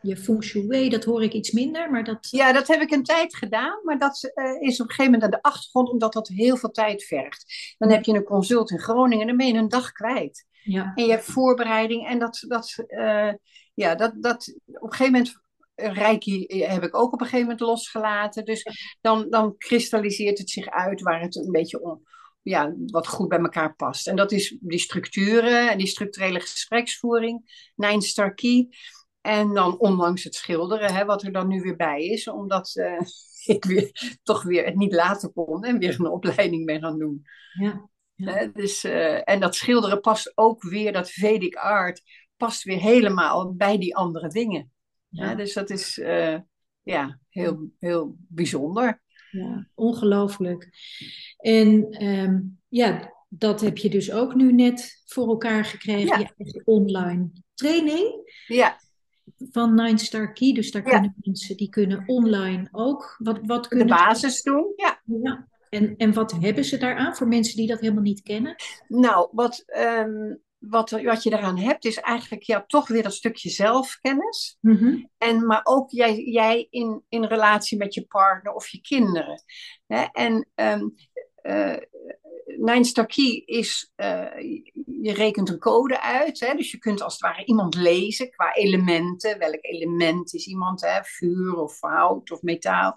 je 0.00 0.16
feng 0.16 0.42
shui, 0.44 0.88
dat 0.88 1.04
hoor 1.04 1.22
ik 1.22 1.32
iets 1.32 1.50
minder, 1.50 1.90
maar 1.90 2.04
dat... 2.04 2.28
Ja, 2.30 2.52
dat 2.52 2.68
heb 2.68 2.80
ik 2.80 2.90
een 2.90 3.02
tijd 3.02 3.36
gedaan, 3.36 3.80
maar 3.84 3.98
dat 3.98 4.32
uh, 4.34 4.60
is 4.60 4.80
op 4.80 4.88
een 4.88 4.94
gegeven 4.94 5.04
moment 5.04 5.22
aan 5.22 5.30
de 5.30 5.42
achtergrond, 5.42 5.90
omdat 5.90 6.12
dat 6.12 6.28
heel 6.28 6.56
veel 6.56 6.70
tijd 6.70 7.04
vergt. 7.04 7.74
Dan 7.78 7.90
heb 7.90 8.04
je 8.04 8.12
een 8.12 8.24
consult 8.24 8.70
in 8.70 8.80
Groningen 8.80 9.20
en 9.20 9.26
dan 9.26 9.36
ben 9.36 9.46
je 9.46 9.58
een 9.58 9.68
dag 9.68 9.92
kwijt. 9.92 10.46
Ja. 10.62 10.92
En 10.94 11.04
je 11.04 11.10
hebt 11.10 11.24
voorbereiding 11.24 12.06
en 12.06 12.18
dat, 12.18 12.44
dat, 12.48 12.84
uh, 12.88 13.32
ja, 13.74 13.94
dat, 13.94 14.12
dat 14.16 14.54
op 14.66 14.82
een 14.82 14.90
gegeven 14.90 15.12
moment... 15.12 15.48
Reiki 15.82 16.64
heb 16.64 16.82
ik 16.82 16.96
ook 16.96 17.12
op 17.12 17.20
een 17.20 17.26
gegeven 17.26 17.40
moment 17.40 17.60
losgelaten. 17.60 18.44
Dus 18.44 18.66
dan, 19.00 19.26
dan 19.30 19.56
kristalliseert 19.56 20.38
het 20.38 20.50
zich 20.50 20.70
uit 20.70 21.00
waar 21.00 21.20
het 21.20 21.36
een 21.36 21.50
beetje 21.50 21.82
om, 21.82 22.02
ja, 22.42 22.74
wat 22.86 23.06
goed 23.06 23.28
bij 23.28 23.38
elkaar 23.38 23.74
past. 23.74 24.08
En 24.08 24.16
dat 24.16 24.32
is 24.32 24.56
die 24.60 24.78
structuren 24.78 25.70
en 25.70 25.78
die 25.78 25.86
structurele 25.86 26.40
gespreksvoering, 26.40 27.68
Nine 27.74 28.02
Star 28.02 28.34
Key. 28.34 28.68
En 29.20 29.54
dan 29.54 29.78
onlangs 29.78 30.24
het 30.24 30.34
schilderen, 30.34 30.94
hè, 30.94 31.04
wat 31.04 31.22
er 31.22 31.32
dan 31.32 31.48
nu 31.48 31.60
weer 31.60 31.76
bij 31.76 32.04
is, 32.04 32.28
omdat 32.28 32.76
uh, 32.76 33.00
ik 33.56 33.64
weer, 33.64 34.18
toch 34.22 34.42
weer 34.42 34.64
het 34.64 34.76
niet 34.76 34.92
laten 34.92 35.32
kon 35.32 35.64
en 35.64 35.78
weer 35.78 36.00
een 36.00 36.06
opleiding 36.06 36.66
ben 36.66 36.80
gaan 36.80 36.98
doen. 36.98 37.22
Ja, 37.58 37.88
ja. 38.14 38.32
Hè, 38.32 38.52
dus, 38.52 38.84
uh, 38.84 39.28
en 39.28 39.40
dat 39.40 39.54
schilderen 39.54 40.00
past 40.00 40.32
ook 40.34 40.62
weer, 40.62 40.92
dat 40.92 41.10
Vedic 41.10 41.54
art, 41.54 42.02
past 42.36 42.62
weer 42.62 42.78
helemaal 42.78 43.54
bij 43.54 43.78
die 43.78 43.96
andere 43.96 44.28
dingen. 44.28 44.72
Ja. 45.08 45.28
Hè, 45.28 45.36
dus 45.36 45.52
dat 45.52 45.70
is 45.70 45.98
uh, 45.98 46.38
ja, 46.82 47.18
heel, 47.28 47.70
heel 47.78 48.16
bijzonder. 48.18 49.02
Ja, 49.30 49.68
ongelooflijk. 49.74 50.68
En 51.36 52.04
um, 52.04 52.60
ja, 52.68 53.14
dat 53.28 53.60
heb 53.60 53.78
je 53.78 53.90
dus 53.90 54.12
ook 54.12 54.34
nu 54.34 54.52
net 54.52 55.02
voor 55.06 55.28
elkaar 55.28 55.64
gekregen, 55.64 56.20
ja. 56.20 56.30
je 56.36 56.62
online 56.64 57.30
training. 57.54 58.32
Ja 58.46 58.78
van 59.50 59.74
Nine 59.74 59.98
Star 59.98 60.32
Key. 60.32 60.52
Dus 60.52 60.70
daar 60.70 60.84
ja. 60.84 60.90
kunnen 60.90 61.14
mensen 61.16 61.56
die 61.56 61.68
kunnen 61.68 62.02
online 62.06 62.68
ook 62.72 63.16
wat, 63.18 63.38
wat 63.42 63.68
kunnen 63.68 63.86
De 63.86 63.92
basis 63.92 64.42
doen, 64.42 64.72
ja. 64.76 65.00
ja. 65.22 65.48
En, 65.68 65.96
en 65.96 66.12
wat 66.12 66.32
hebben 66.32 66.64
ze 66.64 66.78
daaraan 66.78 67.16
voor 67.16 67.28
mensen 67.28 67.56
die 67.56 67.66
dat 67.66 67.80
helemaal 67.80 68.02
niet 68.02 68.22
kennen? 68.22 68.54
Nou, 68.88 69.28
wat, 69.32 69.64
um, 69.76 70.40
wat, 70.58 70.90
wat 70.90 71.22
je 71.22 71.30
daaraan 71.30 71.58
hebt 71.58 71.84
is 71.84 71.96
eigenlijk 71.96 72.42
ja, 72.42 72.64
toch 72.66 72.88
weer 72.88 73.02
dat 73.02 73.14
stukje 73.14 73.50
zelfkennis. 73.50 74.56
Mm 74.60 74.76
-hmm. 74.76 75.10
en, 75.18 75.46
maar 75.46 75.60
ook 75.62 75.90
jij, 75.90 76.24
jij 76.24 76.66
in, 76.70 77.02
in 77.08 77.24
relatie 77.24 77.78
met 77.78 77.94
je 77.94 78.06
partner 78.06 78.52
of 78.52 78.68
je 78.68 78.80
kinderen. 78.80 79.42
Hè? 79.86 80.04
En 80.12 80.48
um, 80.54 80.94
uh, 81.42 81.76
Nine 82.56 82.84
Star 82.84 83.06
Key 83.06 83.42
is, 83.44 83.92
uh, 83.96 84.26
je 85.00 85.12
rekent 85.12 85.48
een 85.48 85.58
code 85.58 86.02
uit. 86.02 86.40
Hè? 86.40 86.54
Dus 86.54 86.70
je 86.70 86.78
kunt 86.78 87.02
als 87.02 87.12
het 87.12 87.22
ware 87.22 87.44
iemand 87.44 87.74
lezen 87.74 88.30
qua 88.30 88.54
elementen. 88.54 89.38
Welk 89.38 89.58
element 89.60 90.34
is 90.34 90.46
iemand? 90.46 90.80
Hè? 90.80 91.02
Vuur 91.02 91.56
of 91.56 91.80
hout 91.80 92.30
of 92.30 92.42
metaal. 92.42 92.96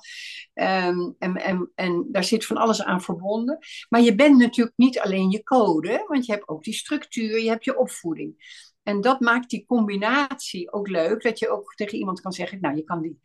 Um, 0.54 1.16
en, 1.20 1.36
en, 1.36 1.72
en 1.76 2.08
daar 2.12 2.24
zit 2.24 2.46
van 2.46 2.58
alles 2.58 2.84
aan 2.84 3.02
verbonden. 3.02 3.58
Maar 3.89 4.02
je 4.02 4.16
bent 4.16 4.38
natuurlijk 4.38 4.78
niet 4.78 5.00
alleen 5.00 5.30
je 5.30 5.44
code. 5.44 6.06
Want 6.08 6.26
je 6.26 6.32
hebt 6.32 6.48
ook 6.48 6.63
die 6.63 6.74
structuur, 6.74 7.39
je 7.39 7.50
hebt 7.50 7.66
je 7.66 7.78
opvoeding. 7.78 8.62
En 8.84 9.02
dat 9.02 9.20
maakt 9.20 9.50
die 9.50 9.66
combinatie 9.66 10.72
ook 10.74 10.88
leuk. 10.88 11.24
Dat 11.24 11.39
je 11.39 11.50
ook 11.50 11.74
tegen 11.76 11.98
iemand 11.98 12.22
kan 12.22 12.32
zeggen, 12.32 12.60
nou 12.62 12.76
je 12.76 12.84
kan 12.84 13.02
die 13.02 13.20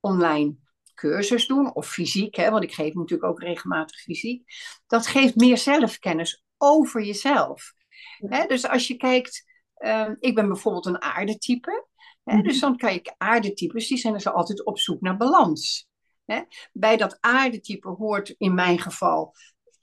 online 0.00 0.56
cursus 1.02 1.46
doen, 1.46 1.74
of 1.74 1.88
fysiek, 1.88 2.36
hè, 2.36 2.50
want 2.50 2.64
ik 2.64 2.74
geef 2.74 2.94
natuurlijk 2.94 3.30
ook 3.30 3.42
regelmatig 3.42 4.00
fysiek. 4.00 4.44
Dat 4.86 5.06
geeft 5.06 5.36
meer 5.36 5.58
zelfkennis 5.58 6.44
over 6.56 7.02
jezelf. 7.04 7.72
Hè, 8.16 8.46
dus 8.46 8.68
als 8.68 8.86
je 8.86 8.96
kijkt, 8.96 9.44
um, 9.78 10.16
ik 10.20 10.34
ben 10.34 10.46
bijvoorbeeld 10.46 10.86
een 10.86 11.02
aardetype. 11.02 11.86
Hè, 12.24 12.32
mm-hmm. 12.32 12.48
Dus 12.48 12.60
dan 12.60 12.76
kan 12.76 12.92
je 12.92 13.14
aardetypes, 13.18 13.88
die 13.88 13.98
zijn 13.98 14.12
dus 14.12 14.26
altijd 14.26 14.64
op 14.64 14.78
zoek 14.78 15.00
naar 15.00 15.16
balans. 15.16 15.88
Hè. 16.24 16.42
Bij 16.72 16.96
dat 16.96 17.16
aardetype 17.20 17.88
hoort 17.88 18.34
in 18.38 18.54
mijn 18.54 18.78
geval 18.78 19.34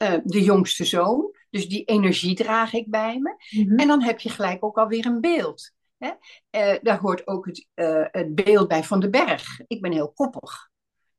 uh, 0.04 0.14
de 0.24 0.44
jongste 0.44 0.86
zoon. 0.86 1.36
Dus 1.50 1.70
die 1.70 1.84
energie 1.84 2.36
draag 2.36 2.74
ik 2.74 2.90
bij 2.90 3.20
me. 3.20 3.36
Mm-hmm. 3.50 3.78
En 3.78 3.88
dan 3.88 4.04
heb 4.04 4.20
je 4.20 4.30
gelijk 4.30 4.64
ook 4.64 4.78
alweer 4.78 5.06
een 5.06 5.22
beeld. 5.22 5.72
Hè? 5.98 6.12
Uh, 6.52 6.80
daar 6.82 7.00
hoort 7.00 7.28
ook 7.28 7.46
het, 7.46 7.68
uh, 7.76 8.06
het 8.12 8.36
beeld 8.36 8.68
bij 8.68 8.84
van 8.84 9.00
de 9.00 9.10
berg. 9.10 9.60
Ik 9.68 9.82
ben 9.82 9.92
heel 9.92 10.12
koppig. 10.12 10.70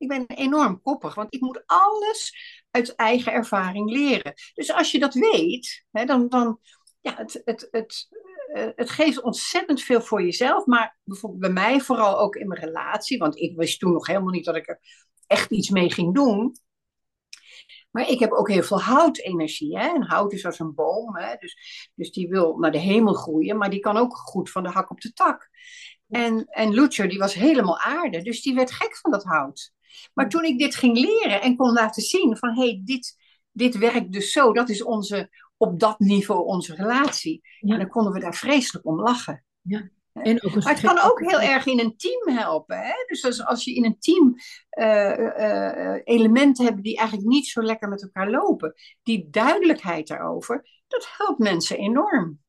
Ik 0.00 0.08
ben 0.08 0.26
enorm 0.26 0.82
koppig, 0.82 1.14
want 1.14 1.34
ik 1.34 1.40
moet 1.40 1.62
alles 1.66 2.34
uit 2.70 2.94
eigen 2.94 3.32
ervaring 3.32 3.90
leren. 3.90 4.32
Dus 4.54 4.72
als 4.72 4.90
je 4.90 4.98
dat 4.98 5.14
weet, 5.14 5.84
hè, 5.90 6.04
dan, 6.04 6.28
dan 6.28 6.60
ja, 7.00 7.14
het, 7.16 7.40
het, 7.44 7.68
het, 7.70 8.08
eh, 8.52 8.68
het 8.74 8.90
geeft 8.90 9.22
ontzettend 9.22 9.82
veel 9.82 10.00
voor 10.00 10.22
jezelf. 10.22 10.66
Maar 10.66 10.98
bijvoorbeeld 11.04 11.40
bij 11.40 11.50
mij, 11.50 11.80
vooral 11.80 12.18
ook 12.18 12.36
in 12.36 12.48
mijn 12.48 12.60
relatie, 12.60 13.18
want 13.18 13.38
ik 13.38 13.56
wist 13.56 13.78
toen 13.78 13.92
nog 13.92 14.06
helemaal 14.06 14.32
niet 14.32 14.44
dat 14.44 14.56
ik 14.56 14.68
er 14.68 14.80
echt 15.26 15.50
iets 15.50 15.70
mee 15.70 15.92
ging 15.92 16.14
doen. 16.14 16.56
Maar 17.90 18.08
ik 18.08 18.18
heb 18.18 18.32
ook 18.32 18.48
heel 18.48 18.62
veel 18.62 18.80
houtenergie. 18.80 19.78
Hè? 19.78 19.94
En 19.94 20.02
hout 20.02 20.32
is 20.32 20.46
als 20.46 20.58
een 20.58 20.74
boom. 20.74 21.16
Hè? 21.16 21.34
Dus, 21.38 21.90
dus 21.94 22.12
die 22.12 22.28
wil 22.28 22.58
naar 22.58 22.72
de 22.72 22.78
hemel 22.78 23.14
groeien, 23.14 23.56
maar 23.56 23.70
die 23.70 23.80
kan 23.80 23.96
ook 23.96 24.16
goed 24.16 24.50
van 24.50 24.62
de 24.62 24.68
hak 24.68 24.90
op 24.90 25.00
de 25.00 25.12
tak. 25.12 25.48
En, 26.08 26.44
en 26.46 26.70
die 27.08 27.18
was 27.18 27.34
helemaal 27.34 27.78
aarde, 27.78 28.22
dus 28.22 28.42
die 28.42 28.54
werd 28.54 28.70
gek 28.70 28.96
van 28.96 29.10
dat 29.10 29.24
hout. 29.24 29.72
Maar 30.14 30.28
toen 30.28 30.44
ik 30.44 30.58
dit 30.58 30.74
ging 30.74 30.98
leren 30.98 31.42
en 31.42 31.56
kon 31.56 31.72
laten 31.72 32.02
zien 32.02 32.36
van 32.36 32.54
hé, 32.54 32.62
hey, 32.62 32.80
dit, 32.84 33.16
dit 33.52 33.78
werkt 33.78 34.12
dus 34.12 34.32
zo, 34.32 34.52
dat 34.52 34.68
is 34.68 34.82
onze, 34.82 35.30
op 35.56 35.80
dat 35.80 35.98
niveau 35.98 36.44
onze 36.44 36.74
relatie. 36.74 37.40
En 37.60 37.78
dan 37.78 37.88
konden 37.88 38.12
we 38.12 38.20
daar 38.20 38.34
vreselijk 38.34 38.86
om 38.86 39.00
lachen. 39.00 39.44
Ja. 39.60 39.90
En 40.12 40.42
ook 40.42 40.54
maar 40.54 40.72
het 40.72 40.80
kan 40.80 40.98
ook 40.98 41.20
heel 41.20 41.40
erg 41.40 41.66
in 41.66 41.80
een 41.80 41.96
team 41.96 42.36
helpen. 42.36 42.78
Hè? 42.78 42.92
Dus 43.06 43.24
als, 43.24 43.44
als 43.44 43.64
je 43.64 43.74
in 43.74 43.84
een 43.84 43.98
team 43.98 44.34
uh, 44.78 45.18
uh, 45.18 46.00
elementen 46.04 46.64
hebt 46.64 46.82
die 46.82 46.96
eigenlijk 46.96 47.28
niet 47.28 47.46
zo 47.46 47.62
lekker 47.62 47.88
met 47.88 48.02
elkaar 48.02 48.30
lopen, 48.30 48.74
die 49.02 49.28
duidelijkheid 49.30 50.06
daarover, 50.06 50.82
dat 50.88 51.08
helpt 51.16 51.38
mensen 51.38 51.76
enorm. 51.76 52.40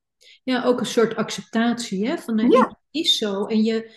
Ja, 0.44 0.64
ook 0.64 0.80
een 0.80 0.86
soort 0.86 1.16
acceptatie 1.16 2.08
hè? 2.08 2.18
van 2.18 2.38
ja. 2.38 2.68
het 2.68 2.78
is 2.92 3.18
zo. 3.18 3.46
En 3.46 3.64
je, 3.64 3.92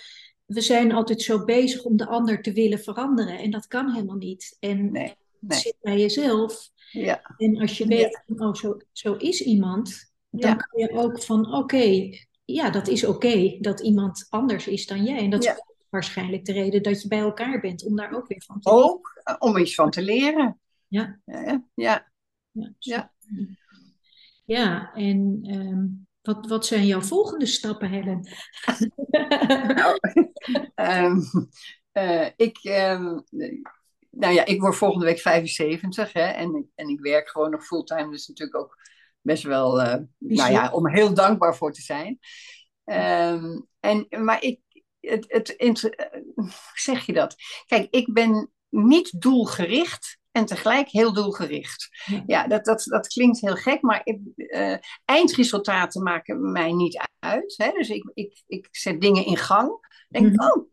we 0.45 0.61
zijn 0.61 0.93
altijd 0.93 1.23
zo 1.23 1.45
bezig 1.45 1.85
om 1.85 1.97
de 1.97 2.07
ander 2.07 2.43
te 2.43 2.53
willen 2.53 2.79
veranderen. 2.79 3.39
En 3.39 3.51
dat 3.51 3.67
kan 3.67 3.91
helemaal 3.93 4.17
niet. 4.17 4.57
En 4.61 4.93
nee, 4.93 5.15
het 5.47 5.55
zit 5.55 5.77
bij 5.81 5.99
jezelf. 5.99 6.71
Ja. 6.91 7.35
En 7.37 7.61
als 7.61 7.79
je 7.79 7.87
weet, 7.87 8.23
ja. 8.27 8.47
oh, 8.47 8.55
zo, 8.55 8.77
zo 8.93 9.15
is 9.15 9.43
iemand, 9.43 10.13
dan 10.31 10.51
Ja. 10.51 10.57
kan 10.57 10.81
je 10.81 10.91
ook 10.93 11.23
van, 11.23 11.55
oké, 11.55 12.11
ja, 12.45 12.71
dat 12.71 12.89
is 12.89 13.05
oké 13.05 13.57
dat 13.61 13.81
iemand 13.81 14.27
anders 14.29 14.67
is 14.67 14.87
dan 14.87 15.05
jij. 15.05 15.19
En 15.19 15.31
dat 15.31 15.45
is 15.45 15.53
waarschijnlijk 15.89 16.45
de 16.45 16.53
reden 16.53 16.83
dat 16.83 17.03
je 17.03 17.09
bij 17.09 17.19
elkaar 17.19 17.61
bent, 17.61 17.85
om 17.85 17.97
daar 17.97 18.13
ook 18.17 18.27
weer 18.27 18.43
van 18.47 18.61
te 18.61 18.71
leren. 18.71 18.85
Ook 18.91 19.21
eh, 19.25 19.37
om 19.39 19.57
iets 19.57 19.75
van 19.75 19.91
te 19.91 20.03
leren. 20.03 20.59
Ja. 20.89 21.21
Ja, 21.25 21.41
ja. 21.75 22.13
Ja, 22.53 22.75
Ja. 22.79 23.13
ja 24.45 24.93
en 24.95 25.39
ehm, 25.43 25.87
wat, 26.25 26.47
wat 26.47 26.67
zijn 26.67 26.87
jouw 26.87 27.01
volgende 27.01 27.47
stappen, 27.47 27.91
Helen? 27.91 28.29
Nou, 29.75 29.99
ehm, 30.75 31.21
eh, 31.93 32.29
ik, 32.37 32.59
ehm, 32.63 33.19
nou 34.11 34.35
ja, 34.35 34.45
ik 34.45 34.61
word 34.61 34.77
volgende 34.77 35.05
week 35.05 35.19
75 35.19 36.13
hè, 36.13 36.21
en, 36.21 36.71
en 36.75 36.89
ik 36.89 37.01
werk 37.01 37.29
gewoon 37.29 37.51
nog 37.51 37.65
fulltime. 37.65 38.11
Dus 38.11 38.27
natuurlijk 38.27 38.59
ook 38.59 38.79
best 39.21 39.43
wel, 39.43 39.83
eh, 39.83 40.01
nou 40.19 40.53
ja, 40.53 40.71
om 40.71 40.89
heel 40.89 41.15
dankbaar 41.15 41.57
voor 41.57 41.73
te 41.73 41.83
zijn. 41.83 42.19
Ehm, 42.85 43.61
en, 43.81 44.07
maar 44.11 44.43
ik, 44.43 44.61
het, 45.01 45.25
het, 45.29 45.57
eh, 45.57 46.07
hoe 46.35 46.51
zeg 46.75 47.07
je 47.07 47.13
dat? 47.13 47.35
Kijk, 47.67 47.87
ik 47.91 48.13
ben 48.13 48.51
niet 48.69 49.21
doelgericht 49.21 50.19
en 50.35 50.45
tegelijk 50.47 50.89
heel 50.89 51.13
doelgericht. 51.13 51.89
Ja. 52.05 52.23
Ja, 52.27 52.47
dat, 52.47 52.65
dat, 52.65 52.85
dat 52.85 53.07
klinkt 53.07 53.41
heel 53.41 53.55
gek, 53.57 53.83
maar 53.83 54.01
ik, 54.05 54.19
eh, 54.37 54.77
eindresultaten 55.05 56.03
maken 56.03 56.53
mij 56.53 56.73
niet 56.73 57.09
uit. 57.19 57.55
Hè? 57.57 57.71
Dus 57.71 57.89
ik, 57.89 58.11
ik, 58.15 58.43
ik 58.47 58.69
zet 58.71 59.01
dingen 59.01 59.27
in 59.27 59.37
gang. 59.37 59.93
Denk, 60.09 60.27
Mhm. 60.35 60.45
oh, 60.51 60.69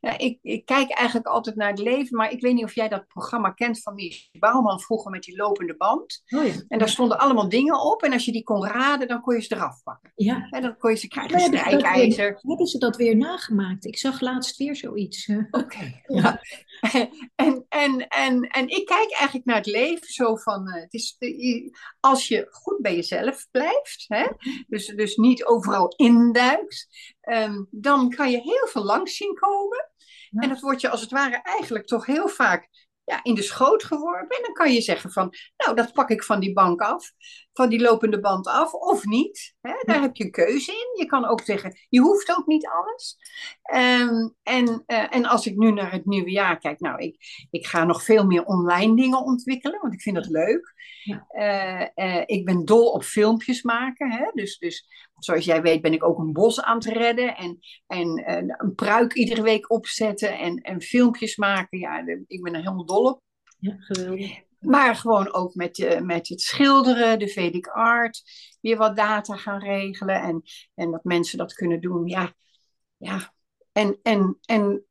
ja, 0.00 0.18
ik, 0.18 0.38
ik 0.42 0.64
kijk 0.64 0.90
eigenlijk 0.90 1.28
altijd 1.28 1.56
naar 1.56 1.68
het 1.70 1.78
leven, 1.78 2.16
maar 2.16 2.30
ik 2.32 2.40
weet 2.40 2.54
niet 2.54 2.64
of 2.64 2.74
jij 2.74 2.88
dat 2.88 3.06
programma 3.06 3.50
kent 3.50 3.82
van 3.82 3.94
Mies 3.94 4.28
Bouwman 4.38 4.80
vroeger 4.80 5.10
met 5.10 5.22
die 5.22 5.36
lopende 5.36 5.76
band. 5.76 6.22
Oh 6.36 6.46
ja. 6.46 6.52
En 6.68 6.78
daar 6.78 6.88
stonden 6.88 7.18
allemaal 7.18 7.48
dingen 7.48 7.80
op 7.80 8.02
en 8.02 8.12
als 8.12 8.24
je 8.24 8.32
die 8.32 8.42
kon 8.42 8.66
raden, 8.66 9.08
dan 9.08 9.20
kon 9.20 9.34
je 9.34 9.40
ze 9.42 9.54
eraf 9.54 9.82
pakken. 9.82 10.12
ja. 10.14 10.46
En 10.50 10.62
dan 10.62 10.76
kon 10.78 10.90
je 10.90 10.96
ze 10.96 11.08
krijgen, 11.08 11.40
Hebben 11.40 11.58
ze 11.58 11.64
dat 11.64 11.72
weer- 11.72 11.80
strijkijzer. 11.80 12.38
Hebben 12.42 12.66
ze 12.66 12.78
dat 12.78 12.96
weer 12.96 13.16
nagemaakt? 13.16 13.84
Ik 13.86 13.98
zag 13.98 14.20
laatst 14.20 14.56
weer 14.56 14.76
zoiets. 14.76 15.30
Oké. 15.50 16.00
Ja. 16.06 16.40
En, 17.34 17.66
en, 17.68 18.08
en, 18.08 18.42
en 18.42 18.68
ik 18.68 18.86
kijk 18.86 19.12
eigenlijk 19.12 19.44
naar 19.44 19.56
het 19.56 19.66
leven 19.66 20.06
zo 20.06 20.36
van, 20.36 20.68
eh, 20.68 20.82
het 20.82 20.92
is, 20.92 21.16
eh, 21.18 21.70
als 22.00 22.28
je 22.28 22.46
goed 22.50 22.80
bij 22.80 22.94
jezelf 22.94 23.46
blijft, 23.50 24.04
hè, 24.06 24.26
dus, 24.66 24.86
dus 24.86 25.16
niet 25.16 25.44
overal 25.44 25.92
induikt, 25.96 26.88
ehm, 27.20 27.64
dan 27.70 28.10
kan 28.10 28.30
je 28.30 28.40
heel 28.40 28.66
veel 28.66 28.84
langs 28.84 29.16
zien 29.16 29.34
komen. 29.34 29.90
Ja. 30.30 30.40
En 30.40 30.48
dat 30.48 30.60
wordt 30.60 30.80
je 30.80 30.88
als 30.88 31.00
het 31.00 31.10
ware 31.10 31.42
eigenlijk 31.42 31.86
toch 31.86 32.06
heel 32.06 32.28
vaak 32.28 32.68
ja, 33.04 33.20
in 33.22 33.34
de 33.34 33.42
schoot 33.42 33.84
geworpen. 33.84 34.36
En 34.36 34.42
dan 34.42 34.52
kan 34.52 34.72
je 34.72 34.80
zeggen 34.80 35.12
van, 35.12 35.34
nou 35.56 35.76
dat 35.76 35.92
pak 35.92 36.10
ik 36.10 36.22
van 36.22 36.40
die 36.40 36.52
bank 36.52 36.80
af, 36.80 37.12
van 37.56 37.68
die 37.68 37.80
lopende 37.80 38.20
band 38.20 38.46
af, 38.46 38.72
of 38.72 39.04
niet. 39.04 39.54
Hè? 39.60 39.72
Daar 39.84 39.96
Ja. 39.96 40.02
heb 40.02 40.16
je 40.16 40.24
een 40.24 40.30
keuze 40.30 40.70
in. 40.72 40.98
Je 41.02 41.06
kan 41.06 41.26
ook 41.26 41.40
zeggen, 41.40 41.76
je 41.88 42.00
hoeft 42.00 42.36
ook 42.38 42.46
niet 42.46 42.66
alles. 42.66 43.16
Ehm, 43.62 44.28
en, 44.42 44.82
eh, 44.86 45.14
en 45.14 45.24
als 45.24 45.46
ik 45.46 45.56
nu 45.56 45.72
naar 45.72 45.92
het 45.92 46.06
nieuwe 46.06 46.30
jaar 46.30 46.58
kijk, 46.58 46.80
nou, 46.80 46.98
ik, 47.00 47.16
ik 47.50 47.66
ga 47.66 47.84
nog 47.84 48.02
veel 48.02 48.26
meer 48.26 48.44
online 48.44 48.96
dingen 48.96 49.22
ontwikkelen, 49.24 49.80
want 49.80 49.94
ik 49.94 50.00
vind 50.00 50.16
dat 50.16 50.26
leuk. 50.26 50.74
Ja. 51.02 51.24
Eh, 51.28 51.88
eh, 51.94 52.22
ik 52.26 52.44
ben 52.44 52.64
dol 52.64 52.90
op 52.90 53.02
filmpjes 53.02 53.62
maken. 53.62 54.10
Hè? 54.10 54.30
Dus, 54.34 54.58
dus 54.58 54.86
zoals 55.18 55.44
jij 55.44 55.62
weet 55.62 55.82
ben 55.82 55.92
ik 55.92 56.04
ook 56.04 56.18
een 56.18 56.32
bos 56.32 56.62
aan 56.62 56.76
het 56.76 56.84
redden 56.84 57.36
en, 57.36 57.58
en 57.86 58.24
een 58.56 58.74
pruik 58.74 59.14
iedere 59.14 59.42
week 59.42 59.70
opzetten 59.70 60.38
en, 60.38 60.56
en 60.56 60.82
filmpjes 60.82 61.36
maken. 61.36 61.78
Ja, 61.78 62.06
ik 62.26 62.42
ben 62.42 62.54
er 62.54 62.60
helemaal 62.60 62.86
dol 62.86 63.04
op. 63.04 63.22
Ja, 63.58 63.74
geweldig. 63.78 64.44
Maar 64.58 64.96
gewoon 64.96 65.32
ook 65.32 65.54
met, 65.54 65.78
eh, 65.78 66.00
met 66.00 66.28
het 66.28 66.40
schilderen, 66.40 67.18
de 67.18 67.28
Vedic 67.28 67.66
Art, 67.66 68.22
weer 68.60 68.76
wat 68.76 68.96
data 68.96 69.36
gaan 69.36 69.60
regelen 69.60 70.22
en, 70.22 70.42
en 70.74 70.90
dat 70.90 71.04
mensen 71.04 71.38
dat 71.38 71.54
kunnen 71.54 71.80
doen. 71.80 72.06
Ja, 72.06 72.34
ja. 72.96 73.34
En, 73.72 73.98
en, 74.02 74.38
en 74.44 74.84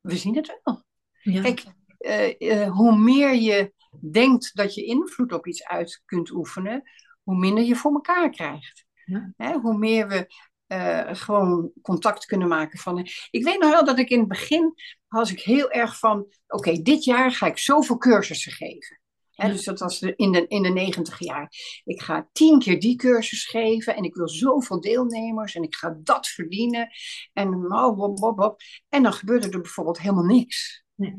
we 0.00 0.16
zien 0.16 0.36
het 0.36 0.60
wel. 0.62 0.84
Ja. 1.20 1.42
Kijk, 1.42 1.64
eh, 1.98 2.62
eh, 2.62 2.72
hoe 2.72 2.98
meer 2.98 3.34
je 3.34 3.72
denkt 4.10 4.50
dat 4.54 4.74
je 4.74 4.84
invloed 4.84 5.32
op 5.32 5.46
iets 5.46 5.64
uit 5.64 6.02
kunt 6.04 6.30
oefenen, 6.30 6.82
hoe 7.22 7.36
minder 7.36 7.64
je 7.64 7.76
voor 7.76 7.92
elkaar 7.92 8.30
krijgt. 8.30 8.86
Ja. 9.04 9.32
Hè, 9.36 9.58
hoe 9.58 9.78
meer 9.78 10.08
we 10.08 10.26
eh, 10.68 11.08
gewoon 11.12 11.70
contact 11.82 12.24
kunnen 12.24 12.48
maken 12.48 12.78
van. 12.78 12.98
Ik 13.30 13.44
weet 13.44 13.60
nog 13.60 13.70
wel 13.70 13.84
dat 13.84 13.98
ik 13.98 14.10
in 14.10 14.18
het 14.18 14.28
begin 14.28 14.74
was 15.08 15.30
ik 15.30 15.40
heel 15.40 15.70
erg 15.70 15.98
van, 15.98 16.26
oké, 16.46 16.82
dit 16.82 17.04
jaar 17.04 17.32
ga 17.32 17.46
ik 17.46 17.58
zoveel 17.58 17.98
cursussen 17.98 18.52
geven. 18.52 19.00
Dus 19.46 19.64
dat 19.64 19.78
was 19.78 19.98
de, 19.98 20.16
in, 20.16 20.32
de, 20.32 20.46
in 20.46 20.62
de 20.62 20.68
negentig 20.68 21.18
jaar. 21.18 21.52
Ik 21.84 22.02
ga 22.02 22.28
tien 22.32 22.58
keer 22.58 22.80
die 22.80 22.96
cursus 22.96 23.44
geven 23.46 23.96
en 23.96 24.02
ik 24.02 24.14
wil 24.14 24.28
zoveel 24.28 24.80
deelnemers 24.80 25.54
en 25.54 25.62
ik 25.62 25.74
ga 25.74 25.98
dat 26.02 26.26
verdienen. 26.26 26.88
En, 27.32 27.72
oh, 27.72 27.96
wop. 28.18 28.62
en 28.88 29.02
dan 29.02 29.12
gebeurde 29.12 29.48
er 29.50 29.60
bijvoorbeeld 29.60 30.00
helemaal 30.00 30.24
niks. 30.24 30.84
Nee. 30.94 31.14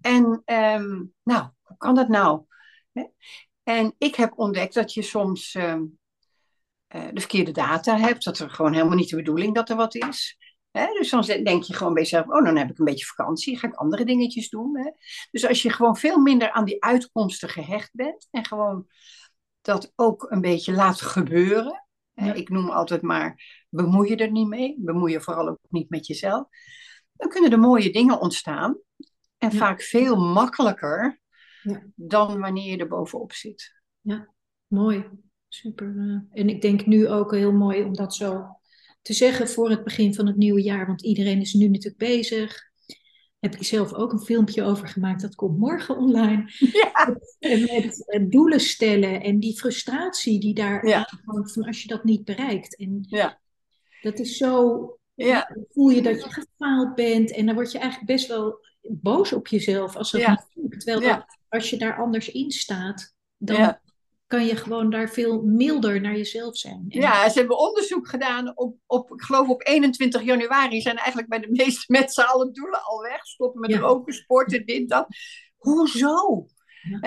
En 0.00 0.42
ehm, 0.44 1.04
nou, 1.22 1.48
hoe 1.62 1.76
kan 1.76 1.94
dat 1.94 2.08
nou? 2.08 2.44
En 3.62 3.94
ik 3.98 4.14
heb 4.14 4.32
ontdekt 4.38 4.74
dat 4.74 4.94
je 4.94 5.02
soms 5.02 5.54
ehm, 5.54 5.66
eh, 5.72 5.86
de 6.90 7.20
verkeerde 7.20 7.52
data 7.52 7.98
hebt, 7.98 8.24
dat 8.24 8.38
er 8.38 8.50
gewoon 8.50 8.72
helemaal 8.72 8.96
niet 8.96 9.08
de 9.08 9.16
bedoeling 9.16 9.54
dat 9.54 9.68
er 9.68 9.76
wat 9.76 9.94
is. 9.94 10.38
Hè? 10.70 10.86
Dus 10.86 11.10
dan 11.10 11.22
denk 11.22 11.62
je 11.62 11.74
gewoon 11.74 11.94
bij 11.94 12.02
jezelf, 12.02 12.26
oh, 12.26 12.44
dan 12.44 12.56
heb 12.56 12.70
ik 12.70 12.78
een 12.78 12.84
beetje 12.84 13.04
vakantie, 13.04 13.58
ga 13.58 13.66
ik 13.68 13.74
andere 13.74 14.04
dingetjes 14.04 14.48
doen. 14.48 14.78
Hè? 14.78 14.90
Dus 15.30 15.46
als 15.46 15.62
je 15.62 15.70
gewoon 15.70 15.96
veel 15.96 16.18
minder 16.18 16.50
aan 16.50 16.64
die 16.64 16.84
uitkomsten 16.84 17.48
gehecht 17.48 17.90
bent 17.92 18.28
en 18.30 18.44
gewoon 18.46 18.86
dat 19.60 19.92
ook 19.96 20.26
een 20.30 20.40
beetje 20.40 20.72
laat 20.72 21.00
gebeuren. 21.00 21.86
Hè? 22.14 22.26
Ja. 22.26 22.32
Ik 22.32 22.48
noem 22.48 22.70
altijd 22.70 23.02
maar, 23.02 23.42
bemoei 23.68 24.08
je 24.08 24.16
er 24.16 24.30
niet 24.30 24.48
mee, 24.48 24.74
bemoei 24.78 25.12
je 25.12 25.20
vooral 25.20 25.48
ook 25.48 25.58
niet 25.68 25.90
met 25.90 26.06
jezelf. 26.06 26.46
Dan 27.12 27.28
kunnen 27.28 27.50
er 27.52 27.58
mooie 27.58 27.92
dingen 27.92 28.20
ontstaan 28.20 28.78
en 29.38 29.50
Ja. 29.50 29.56
vaak 29.56 29.82
veel 29.82 30.16
makkelijker 30.16 31.20
Ja. 31.62 31.82
dan 31.94 32.40
wanneer 32.40 32.70
je 32.70 32.76
er 32.76 32.88
bovenop 32.88 33.32
zit. 33.32 33.82
Mooi, 34.66 35.08
super. 35.50 35.94
eh. 35.98 36.40
En 36.40 36.48
ik 36.48 36.62
denk 36.62 36.86
nu 36.86 37.08
ook 37.08 37.34
heel 37.34 37.52
mooi 37.52 37.82
om 37.82 37.94
dat 37.94 38.14
zo 38.14 38.44
te 39.02 39.12
zeggen 39.12 39.48
voor 39.48 39.70
het 39.70 39.84
begin 39.84 40.14
van 40.14 40.26
het 40.26 40.36
nieuwe 40.36 40.62
jaar, 40.62 40.86
want 40.86 41.02
iedereen 41.04 41.40
is 41.40 41.52
nu 41.52 41.68
natuurlijk 41.68 41.96
bezig. 41.96 42.68
Heb 43.38 43.54
ik 43.54 43.62
zelf 43.64 43.92
ook 43.94 44.12
een 44.12 44.20
filmpje 44.20 44.62
over 44.62 44.88
gemaakt, 44.88 45.20
dat 45.20 45.34
komt 45.34 45.58
morgen 45.58 45.96
online. 45.96 46.44
Ja, 46.72 47.16
En 47.38 47.60
met 47.60 48.04
eh, 48.08 48.24
doelen 48.28 48.60
stellen 48.60 49.22
en 49.22 49.38
die 49.38 49.58
frustratie 49.58 50.40
die 50.40 50.54
daar 50.54 50.86
Ja. 50.86 51.06
aanhangt 51.10 51.52
van 51.52 51.64
als 51.64 51.82
je 51.82 51.88
dat 51.88 52.04
niet 52.04 52.24
bereikt. 52.24 52.76
En 52.76 53.04
ja, 53.08 53.40
dat 54.02 54.18
is 54.18 54.36
zo, 54.36 54.78
ja, 55.14 55.50
dan 55.54 55.64
voel 55.68 55.88
je 55.88 56.02
dat 56.02 56.22
je 56.22 56.28
gefaald 56.32 56.94
bent 56.94 57.30
en 57.32 57.46
dan 57.46 57.54
word 57.54 57.72
je 57.72 57.78
eigenlijk 57.78 58.12
best 58.12 58.26
wel 58.28 58.58
boos 58.80 59.32
op 59.32 59.46
jezelf 59.46 59.96
als 59.96 60.10
dat 60.10 60.20
Ja. 60.20 60.30
niet 60.30 60.46
lukt. 60.54 60.84
Terwijl 60.84 61.14
dat, 61.16 61.24
als 61.48 61.70
je 61.70 61.76
daar 61.78 61.96
anders 62.02 62.30
in 62.30 62.50
staat, 62.50 63.14
dan 63.36 63.78
kan 64.30 64.46
je 64.46 64.56
gewoon 64.56 64.90
daar 64.90 65.08
veel 65.08 65.42
milder 65.42 66.00
naar 66.00 66.16
jezelf 66.16 66.56
zijn. 66.56 66.84
Ja, 66.88 67.28
ze 67.28 67.38
hebben 67.38 67.58
onderzoek 67.58 68.08
gedaan 68.08 68.56
op, 68.56 68.76
op, 68.86 69.12
ik 69.12 69.22
geloof 69.22 69.48
op 69.48 69.66
21 69.66 70.22
januari 70.22 70.80
zijn 70.80 70.96
eigenlijk 70.96 71.28
bij 71.28 71.38
de 71.40 71.50
meeste 71.50 71.84
mensen 71.98 72.28
alle 72.28 72.50
doelen 72.50 72.84
al 72.84 73.00
weg. 73.00 73.26
Stoppen 73.26 73.60
met 73.60 73.74
roken, 73.74 74.14
sporten, 74.14 74.66
dit, 74.66 74.88
dat. 74.88 75.06
Hoezo? 75.56 76.46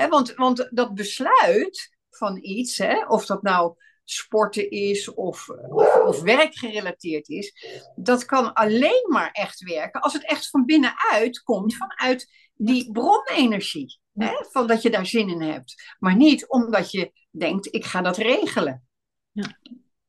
want, 0.10 0.34
want 0.34 0.70
dat 0.72 0.94
besluit 0.94 1.98
van 2.10 2.38
iets, 2.42 2.78
hè, 2.78 3.06
of 3.06 3.26
dat 3.26 3.42
nou 3.42 3.76
sporten 4.04 4.70
is 4.70 5.14
of, 5.14 5.50
of, 5.50 5.96
of, 5.96 6.22
werkgerelateerd 6.22 7.30
is, 7.30 7.54
dat 7.96 8.26
kan 8.26 8.54
alleen 8.54 9.06
maar 9.08 9.32
echt 9.32 9.64
werken 9.64 10.02
als 10.02 10.14
het 10.14 10.26
echt 10.26 10.50
van 10.50 10.66
binnenuit 10.66 11.44
komt, 11.44 11.76
vanuit 11.76 12.32
die 12.54 12.92
bronenergie. 12.92 14.02
Hè, 14.14 14.46
van 14.52 14.68
dat 14.68 14.82
je 14.82 14.90
daar 14.90 15.06
zin 15.06 15.30
in 15.30 15.42
hebt. 15.42 15.96
Maar 16.00 16.16
niet 16.16 16.48
omdat 16.48 16.92
je 16.92 17.12
denkt, 17.32 17.74
ik 17.74 17.86
ga 17.86 18.02
dat 18.02 18.18
regelen. 18.18 18.84
Ja. 19.32 19.60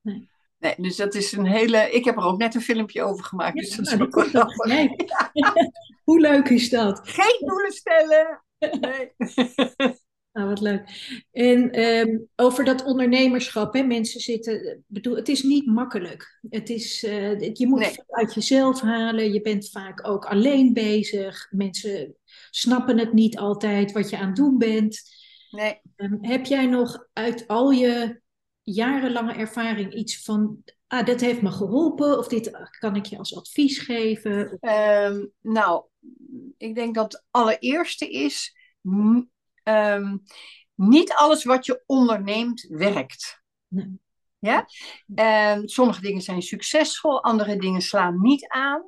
Nee. 0.00 0.30
nee. 0.58 0.74
dus 0.76 0.96
dat 0.96 1.14
is 1.14 1.32
een 1.32 1.46
hele. 1.46 1.90
Ik 1.90 2.04
heb 2.04 2.16
er 2.16 2.24
ook 2.24 2.38
net 2.38 2.54
een 2.54 2.60
filmpje 2.60 3.02
over 3.02 3.24
gemaakt. 3.24 3.56
dus 3.56 3.76
dat 3.76 3.86
is 3.86 3.94
nou, 3.94 4.28
wel 4.32 4.46
nee. 4.66 4.94
Hoe 6.04 6.20
leuk 6.20 6.48
is 6.48 6.70
dat? 6.70 7.00
Geen 7.04 7.48
doelen 7.48 7.72
stellen. 7.72 8.44
Nee. 8.58 9.12
Nou, 10.34 10.48
wat 10.48 10.60
leuk. 10.60 10.82
En 11.32 11.70
ehm, 11.70 12.18
over 12.36 12.64
dat 12.64 12.84
ondernemerschap, 12.84 13.74
hè, 13.74 13.82
mensen 13.82 14.20
zitten, 14.20 14.84
bedoel, 14.86 15.16
het 15.16 15.28
is 15.28 15.42
niet 15.42 15.66
makkelijk. 15.66 16.38
Het 16.50 16.70
is, 16.70 17.04
uh, 17.04 17.40
je 17.40 17.66
moet 17.66 17.78
nee. 17.78 17.96
uit 18.08 18.34
jezelf 18.34 18.80
halen. 18.80 19.32
Je 19.32 19.40
bent 19.40 19.70
vaak 19.70 20.08
ook 20.08 20.24
alleen 20.24 20.72
bezig. 20.72 21.48
Mensen 21.50 22.16
snappen 22.56 22.98
het 22.98 23.12
niet 23.12 23.38
altijd 23.38 23.92
wat 23.92 24.10
je 24.10 24.18
aan 24.18 24.26
het 24.26 24.36
doen 24.36 24.58
bent. 24.58 25.00
Nee. 25.50 25.80
Um, 25.96 26.18
heb 26.20 26.46
jij 26.46 26.66
nog 26.66 27.06
uit 27.12 27.48
al 27.48 27.70
je 27.70 28.20
jarenlange 28.62 29.32
ervaring 29.32 29.94
iets 29.94 30.22
van, 30.22 30.62
ah, 30.86 31.06
dat 31.06 31.20
heeft 31.20 31.42
me 31.42 31.50
geholpen, 31.50 32.18
of 32.18 32.28
dit 32.28 32.68
kan 32.78 32.96
ik 32.96 33.06
je 33.06 33.18
als 33.18 33.36
advies 33.36 33.78
geven? 33.78 34.58
Um, 34.60 35.32
nou, 35.40 35.84
ik 36.56 36.74
denk 36.74 36.94
dat 36.94 37.12
het 37.12 37.24
allereerste 37.30 38.10
is 38.10 38.56
um, 38.82 40.22
niet 40.74 41.12
alles 41.12 41.44
wat 41.44 41.66
je 41.66 41.82
onderneemt 41.86 42.66
werkt. 42.68 43.42
Nee. 43.68 43.98
Ja? 44.38 44.66
Um, 45.54 45.68
sommige 45.68 46.00
dingen 46.00 46.22
zijn 46.22 46.42
succesvol, 46.42 47.22
andere 47.22 47.56
dingen 47.56 47.82
slaan 47.82 48.20
niet 48.20 48.48
aan. 48.48 48.82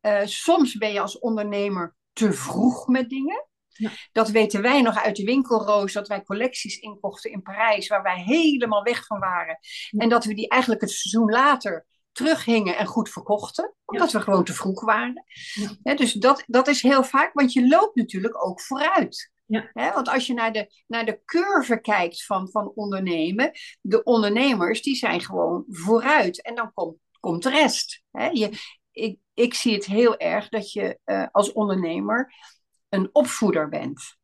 Uh, 0.00 0.20
soms 0.24 0.76
ben 0.76 0.92
je 0.92 1.00
als 1.00 1.18
ondernemer 1.18 1.96
te 2.16 2.32
vroeg 2.32 2.86
met 2.86 3.08
dingen. 3.08 3.46
Ja. 3.68 3.90
Dat 4.12 4.30
weten 4.30 4.62
wij 4.62 4.82
nog 4.82 5.02
uit 5.02 5.16
de 5.16 5.24
winkelroos, 5.24 5.92
dat 5.92 6.08
wij 6.08 6.22
collecties 6.22 6.78
inkochten 6.78 7.30
in 7.30 7.42
Parijs, 7.42 7.88
waar 7.88 8.02
wij 8.02 8.22
helemaal 8.22 8.82
weg 8.82 9.06
van 9.06 9.18
waren. 9.18 9.58
Ja. 9.90 10.02
En 10.02 10.08
dat 10.08 10.24
we 10.24 10.34
die 10.34 10.48
eigenlijk 10.48 10.80
het 10.80 10.90
seizoen 10.90 11.30
later 11.30 11.86
terughingen 12.12 12.76
en 12.76 12.86
goed 12.86 13.08
verkochten, 13.08 13.74
omdat 13.84 14.10
ja. 14.10 14.18
we 14.18 14.24
gewoon 14.24 14.44
te 14.44 14.54
vroeg 14.54 14.84
waren. 14.84 15.24
dus 15.82 16.12
dat, 16.12 16.42
dat 16.46 16.68
is 16.68 16.82
heel 16.82 17.04
vaak, 17.04 17.32
want 17.32 17.52
je 17.52 17.68
loopt 17.68 17.96
natuurlijk 17.96 18.44
ook 18.44 18.60
vooruit. 18.60 19.32
Ja. 19.46 19.70
want 19.74 20.08
als 20.08 20.26
je 20.26 20.34
naar 20.34 20.52
de, 20.52 20.82
naar 20.86 21.04
de 21.04 21.20
curve 21.24 21.80
kijkt 21.80 22.24
van, 22.24 22.50
van 22.50 22.72
ondernemen, 22.74 23.50
de 23.80 24.02
ondernemers 24.02 24.82
die 24.82 24.96
zijn 24.96 25.20
gewoon 25.20 25.64
vooruit 25.68 26.42
en 26.42 26.54
dan 26.54 26.72
komt, 26.72 26.96
komt 27.20 27.42
de 27.42 27.50
rest. 27.50 28.02
je, 28.32 28.50
ik, 28.96 29.18
ik 29.34 29.54
zie 29.54 29.74
het 29.74 29.86
heel 29.86 30.16
erg 30.16 30.48
dat 30.48 30.72
je 30.72 30.98
uh, 31.04 31.26
als 31.30 31.52
ondernemer 31.52 32.34
een 32.88 33.08
opvoeder 33.12 33.68
bent. 33.68 34.16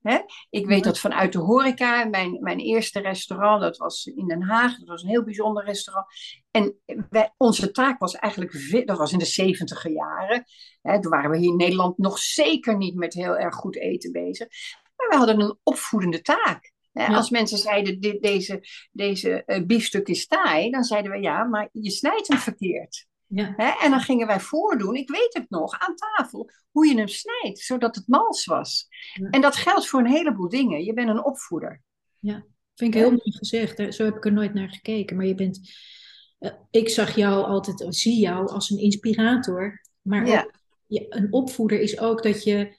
Hè? 0.00 0.18
Ik 0.50 0.66
weet 0.66 0.84
dat 0.84 0.98
vanuit 0.98 1.32
de 1.32 1.38
horeca, 1.38 2.04
mijn, 2.04 2.38
mijn 2.40 2.58
eerste 2.58 3.00
restaurant, 3.00 3.60
dat 3.60 3.76
was 3.76 4.06
in 4.06 4.26
Den 4.26 4.42
Haag, 4.42 4.78
dat 4.78 4.88
was 4.88 5.02
een 5.02 5.08
heel 5.08 5.24
bijzonder 5.24 5.64
restaurant. 5.64 6.06
En 6.50 6.80
wij, 7.10 7.34
onze 7.36 7.70
taak 7.70 7.98
was 7.98 8.14
eigenlijk, 8.14 8.82
dat 8.86 8.98
was 8.98 9.12
in 9.12 9.18
de 9.18 9.24
zeventiger 9.24 9.90
jaren, 9.90 10.44
hè, 10.82 11.00
toen 11.00 11.10
waren 11.10 11.30
we 11.30 11.38
hier 11.38 11.50
in 11.50 11.56
Nederland 11.56 11.98
nog 11.98 12.18
zeker 12.18 12.76
niet 12.76 12.94
met 12.94 13.14
heel 13.14 13.36
erg 13.36 13.54
goed 13.54 13.76
eten 13.76 14.12
bezig. 14.12 14.48
Maar 14.96 15.08
we 15.08 15.16
hadden 15.16 15.40
een 15.40 15.58
opvoedende 15.62 16.20
taak. 16.20 16.72
Hè? 16.92 17.06
Als 17.06 17.30
mensen 17.30 17.58
zeiden, 17.58 18.00
dit, 18.00 18.22
deze, 18.22 18.60
deze 18.92 19.42
uh, 19.46 19.66
biefstuk 19.66 20.08
is 20.08 20.26
taai, 20.26 20.70
dan 20.70 20.84
zeiden 20.84 21.10
we 21.10 21.20
ja, 21.20 21.44
maar 21.44 21.68
je 21.72 21.90
snijdt 21.90 22.28
hem 22.28 22.38
verkeerd. 22.38 23.06
Ja. 23.28 23.78
En 23.78 23.90
dan 23.90 24.00
gingen 24.00 24.26
wij 24.26 24.40
voordoen, 24.40 24.94
ik 24.94 25.10
weet 25.10 25.34
het 25.34 25.50
nog, 25.50 25.78
aan 25.78 25.94
tafel, 25.94 26.50
hoe 26.70 26.86
je 26.86 26.96
hem 26.96 27.08
snijdt, 27.08 27.58
zodat 27.58 27.94
het 27.94 28.08
mals 28.08 28.44
was. 28.44 28.88
En 29.30 29.40
dat 29.40 29.56
geldt 29.56 29.88
voor 29.88 30.00
een 30.00 30.06
heleboel 30.06 30.48
dingen. 30.48 30.84
Je 30.84 30.92
bent 30.92 31.08
een 31.08 31.24
opvoeder. 31.24 31.82
Ja, 32.18 32.44
vind 32.74 32.94
ik 32.94 33.00
heel 33.00 33.10
mooi 33.10 33.32
gezegd. 33.32 33.94
Zo 33.94 34.04
heb 34.04 34.16
ik 34.16 34.24
er 34.24 34.32
nooit 34.32 34.54
naar 34.54 34.68
gekeken. 34.68 35.16
Maar 35.16 35.26
je 35.26 35.34
bent, 35.34 35.60
uh, 36.40 36.50
ik 36.70 36.88
zag 36.88 37.16
jou 37.16 37.44
altijd, 37.44 37.94
zie 37.94 38.20
jou 38.20 38.48
als 38.48 38.70
een 38.70 38.78
inspirator. 38.78 39.80
Maar 40.02 40.38
ook, 40.38 40.52
een 40.88 41.32
opvoeder 41.32 41.80
is 41.80 41.98
ook 42.00 42.22
dat 42.22 42.44
je 42.44 42.76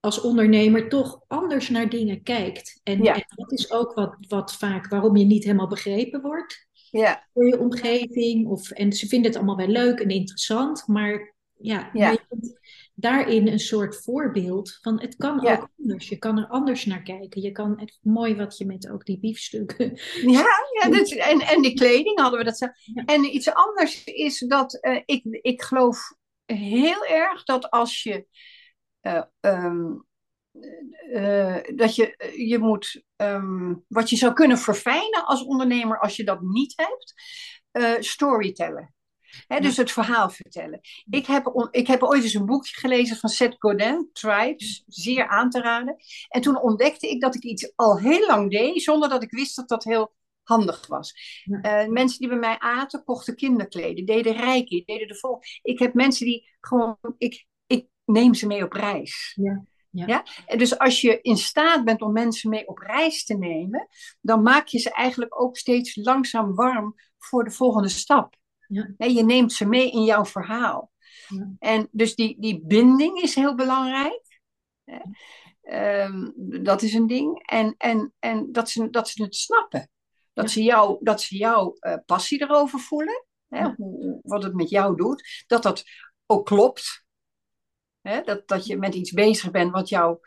als 0.00 0.20
ondernemer 0.20 0.88
toch 0.88 1.20
anders 1.26 1.68
naar 1.68 1.88
dingen 1.88 2.22
kijkt. 2.22 2.80
En, 2.82 3.00
en 3.00 3.24
dat 3.34 3.52
is 3.52 3.70
ook 3.70 3.94
wat, 3.94 4.16
wat 4.28 4.56
vaak 4.56 4.88
waarom 4.88 5.16
je 5.16 5.24
niet 5.24 5.44
helemaal 5.44 5.68
begrepen 5.68 6.20
wordt 6.20 6.67
ja. 6.90 7.28
voor 7.32 7.46
je 7.46 7.58
omgeving. 7.58 8.46
Of, 8.46 8.70
en 8.70 8.92
ze 8.92 9.06
vinden 9.06 9.30
het 9.30 9.36
allemaal 9.36 9.66
wel 9.66 9.68
leuk 9.68 10.00
en 10.00 10.08
interessant, 10.08 10.86
maar 10.86 11.34
ja, 11.60 11.90
ja. 11.92 12.10
je 12.10 12.24
bent 12.28 12.58
daarin 12.94 13.48
een 13.48 13.58
soort 13.58 14.02
voorbeeld 14.02 14.78
van 14.80 15.00
het 15.00 15.16
kan 15.16 15.48
ook 15.48 15.70
anders. 15.78 16.08
Je 16.08 16.16
kan 16.16 16.38
er 16.38 16.46
anders 16.46 16.84
naar 16.84 17.02
kijken. 17.02 17.42
Je 17.42 17.52
kan 17.52 17.80
het 17.80 17.98
mooi 18.02 18.34
wat 18.36 18.58
je 18.58 18.66
met 18.66 18.90
ook 18.90 19.04
die 19.04 19.18
biefstukken. 19.18 19.98
Ja, 20.22 20.46
ja 20.80 20.90
dat, 20.90 21.10
en, 21.10 21.40
en 21.40 21.62
die 21.62 21.74
kleding 21.74 22.20
hadden 22.20 22.38
we 22.38 22.44
dat. 22.44 22.58
Ja. 22.58 22.72
En 23.04 23.34
iets 23.34 23.52
anders 23.52 24.04
is 24.04 24.38
dat 24.38 24.78
uh, 24.80 25.00
ik, 25.04 25.22
ik 25.42 25.62
geloof 25.62 25.98
heel 26.44 27.04
erg 27.04 27.44
dat 27.44 27.70
als 27.70 28.02
je 28.02 28.26
uh, 29.02 29.22
um, 29.40 30.06
uh, 31.12 31.56
dat 31.74 31.94
je, 31.94 32.16
eh, 32.16 32.48
je 32.48 32.58
moet, 32.58 33.02
um, 33.16 33.84
wat 33.88 34.10
je 34.10 34.16
zou 34.16 34.32
kunnen 34.32 34.58
verfijnen 34.58 35.24
als 35.26 35.44
ondernemer 35.44 36.00
als 36.00 36.16
je 36.16 36.24
dat 36.24 36.40
niet 36.40 36.72
hebt, 36.76 37.14
uh, 37.72 38.02
storytellen. 38.02 38.92
Dus 39.60 39.76
het 39.76 39.92
verhaal 39.92 40.30
vertellen. 40.30 40.80
Ik 41.10 41.26
heb, 41.26 41.68
ik 41.70 41.86
heb 41.86 42.02
ooit 42.02 42.22
eens 42.22 42.34
een 42.34 42.46
boekje 42.46 42.74
gelezen 42.80 43.16
van 43.16 43.28
Seth 43.28 43.56
Godin, 43.58 44.08
Tribes, 44.12 44.84
zeer 44.86 45.26
aan 45.26 45.50
te 45.50 45.60
raden. 45.60 45.96
En 46.28 46.40
toen 46.40 46.62
ontdekte 46.62 47.08
ik 47.08 47.20
dat 47.20 47.34
ik 47.34 47.42
iets 47.42 47.72
al 47.76 47.98
heel 47.98 48.26
lang 48.26 48.50
deed, 48.50 48.82
zonder 48.82 49.08
dat 49.08 49.22
ik 49.22 49.30
wist 49.30 49.56
dat 49.56 49.68
dat 49.68 49.84
heel 49.84 50.12
handig 50.42 50.86
was. 50.86 51.14
Ja. 51.44 51.82
Uh, 51.82 51.88
mensen 51.88 52.18
die 52.18 52.28
bij 52.28 52.38
mij 52.38 52.58
aten, 52.58 53.04
kochten 53.04 53.36
kinderkleden, 53.36 54.06
deden 54.06 54.36
rijken, 54.36 54.82
deden 54.86 55.08
de 55.08 55.14
vol. 55.14 55.38
Ik 55.62 55.78
heb 55.78 55.94
mensen 55.94 56.26
die 56.26 56.56
gewoon, 56.60 56.98
ik, 57.18 57.46
ik 57.66 57.86
neem 58.04 58.34
ze 58.34 58.46
mee 58.46 58.64
op 58.64 58.72
reis. 58.72 59.32
Ja. 59.40 59.64
Ja. 59.90 60.06
ja. 60.06 60.24
En 60.46 60.58
dus 60.58 60.78
als 60.78 61.00
je 61.00 61.20
in 61.20 61.36
staat 61.36 61.84
bent 61.84 62.02
om 62.02 62.12
mensen 62.12 62.50
mee 62.50 62.68
op 62.68 62.78
reis 62.78 63.24
te 63.24 63.34
nemen, 63.34 63.88
dan 64.20 64.42
maak 64.42 64.66
je 64.66 64.78
ze 64.78 64.92
eigenlijk 64.92 65.40
ook 65.40 65.56
steeds 65.56 65.96
langzaam 65.96 66.54
warm 66.54 66.94
voor 67.18 67.44
de 67.44 67.50
volgende 67.50 67.88
stap. 67.88 68.36
Ja. 68.66 68.94
je 68.96 69.24
neemt 69.24 69.52
ze 69.52 69.66
mee 69.66 69.90
in 69.90 70.04
jouw 70.04 70.24
verhaal. 70.24 70.92
Ja. 71.28 71.52
En 71.58 71.88
dus 71.90 72.14
die, 72.14 72.40
die 72.40 72.62
binding 72.66 73.20
is 73.20 73.34
heel 73.34 73.54
belangrijk. 73.54 74.40
Um, 75.62 76.32
dat 76.62 76.82
is 76.82 76.94
een 76.94 77.06
ding. 77.06 77.42
En, 77.46 77.74
en, 77.78 78.14
en 78.18 78.52
dat, 78.52 78.70
ze, 78.70 78.90
dat 78.90 79.08
ze 79.08 79.22
het 79.22 79.34
snappen. 79.34 79.90
Dat 80.32 80.50
ze 80.50 80.62
jouw 80.62 80.98
dat 81.00 81.22
ze 81.22 81.36
jou, 81.36 81.76
uh, 81.80 81.94
passie 82.06 82.42
erover 82.42 82.78
voelen. 82.78 83.26
Hè, 83.48 83.72
hoe, 83.76 84.20
wat 84.22 84.42
het 84.42 84.54
met 84.54 84.70
jou 84.70 84.96
doet. 84.96 85.44
Dat 85.46 85.62
dat 85.62 85.84
ook 86.26 86.46
klopt. 86.46 87.06
Hè? 88.00 88.22
Dat, 88.22 88.48
dat 88.48 88.66
je 88.66 88.76
met 88.76 88.94
iets 88.94 89.12
bezig 89.12 89.50
bent 89.50 89.72
wat 89.72 89.88
jou 89.88 90.18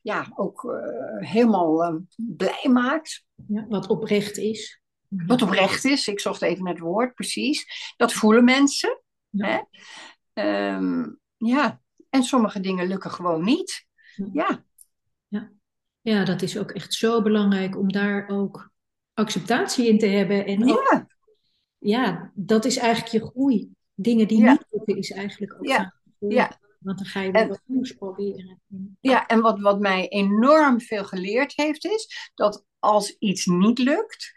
ja, 0.00 0.32
ook 0.34 0.62
uh, 0.62 1.28
helemaal 1.28 1.92
uh, 1.92 2.00
blij 2.16 2.68
maakt. 2.72 3.24
Ja, 3.46 3.66
wat 3.68 3.86
oprecht 3.86 4.36
is. 4.36 4.80
Wat 5.08 5.42
oprecht 5.42 5.84
is, 5.84 6.08
ik 6.08 6.20
zocht 6.20 6.42
even 6.42 6.66
het 6.68 6.78
woord, 6.78 7.14
precies. 7.14 7.92
Dat 7.96 8.12
voelen 8.12 8.44
mensen. 8.44 9.02
Ja. 9.28 9.66
Hè? 10.32 10.74
Um, 10.74 11.18
ja, 11.36 11.80
en 12.10 12.22
sommige 12.22 12.60
dingen 12.60 12.86
lukken 12.86 13.10
gewoon 13.10 13.44
niet. 13.44 13.86
Ja. 14.32 14.64
ja. 15.28 15.50
Ja, 16.00 16.24
dat 16.24 16.42
is 16.42 16.58
ook 16.58 16.70
echt 16.70 16.94
zo 16.94 17.22
belangrijk 17.22 17.76
om 17.76 17.92
daar 17.92 18.28
ook 18.28 18.70
acceptatie 19.14 19.88
in 19.88 19.98
te 19.98 20.06
hebben. 20.06 20.46
En 20.46 20.70
ook, 20.70 20.88
ja. 20.90 21.06
ja, 21.78 22.32
dat 22.34 22.64
is 22.64 22.76
eigenlijk 22.76 23.12
je 23.12 23.30
groei. 23.30 23.70
Dingen 23.94 24.28
die 24.28 24.42
niet 24.42 24.64
lukken 24.70 24.96
is 24.96 25.10
eigenlijk 25.10 25.54
ook 25.54 25.66
ja. 25.66 25.94
ja. 26.18 26.58
Want 26.78 26.98
dan 26.98 27.06
ga 27.06 27.20
je 27.20 27.30
weer 27.30 27.48
wat 27.48 27.62
nieuws 27.64 27.92
proberen. 27.92 28.60
Ja, 29.00 29.26
en 29.26 29.40
wat, 29.40 29.60
wat 29.60 29.80
mij 29.80 30.08
enorm 30.08 30.80
veel 30.80 31.04
geleerd 31.04 31.52
heeft, 31.56 31.84
is 31.84 32.30
dat 32.34 32.64
als 32.78 33.16
iets 33.18 33.46
niet 33.46 33.78
lukt, 33.78 34.32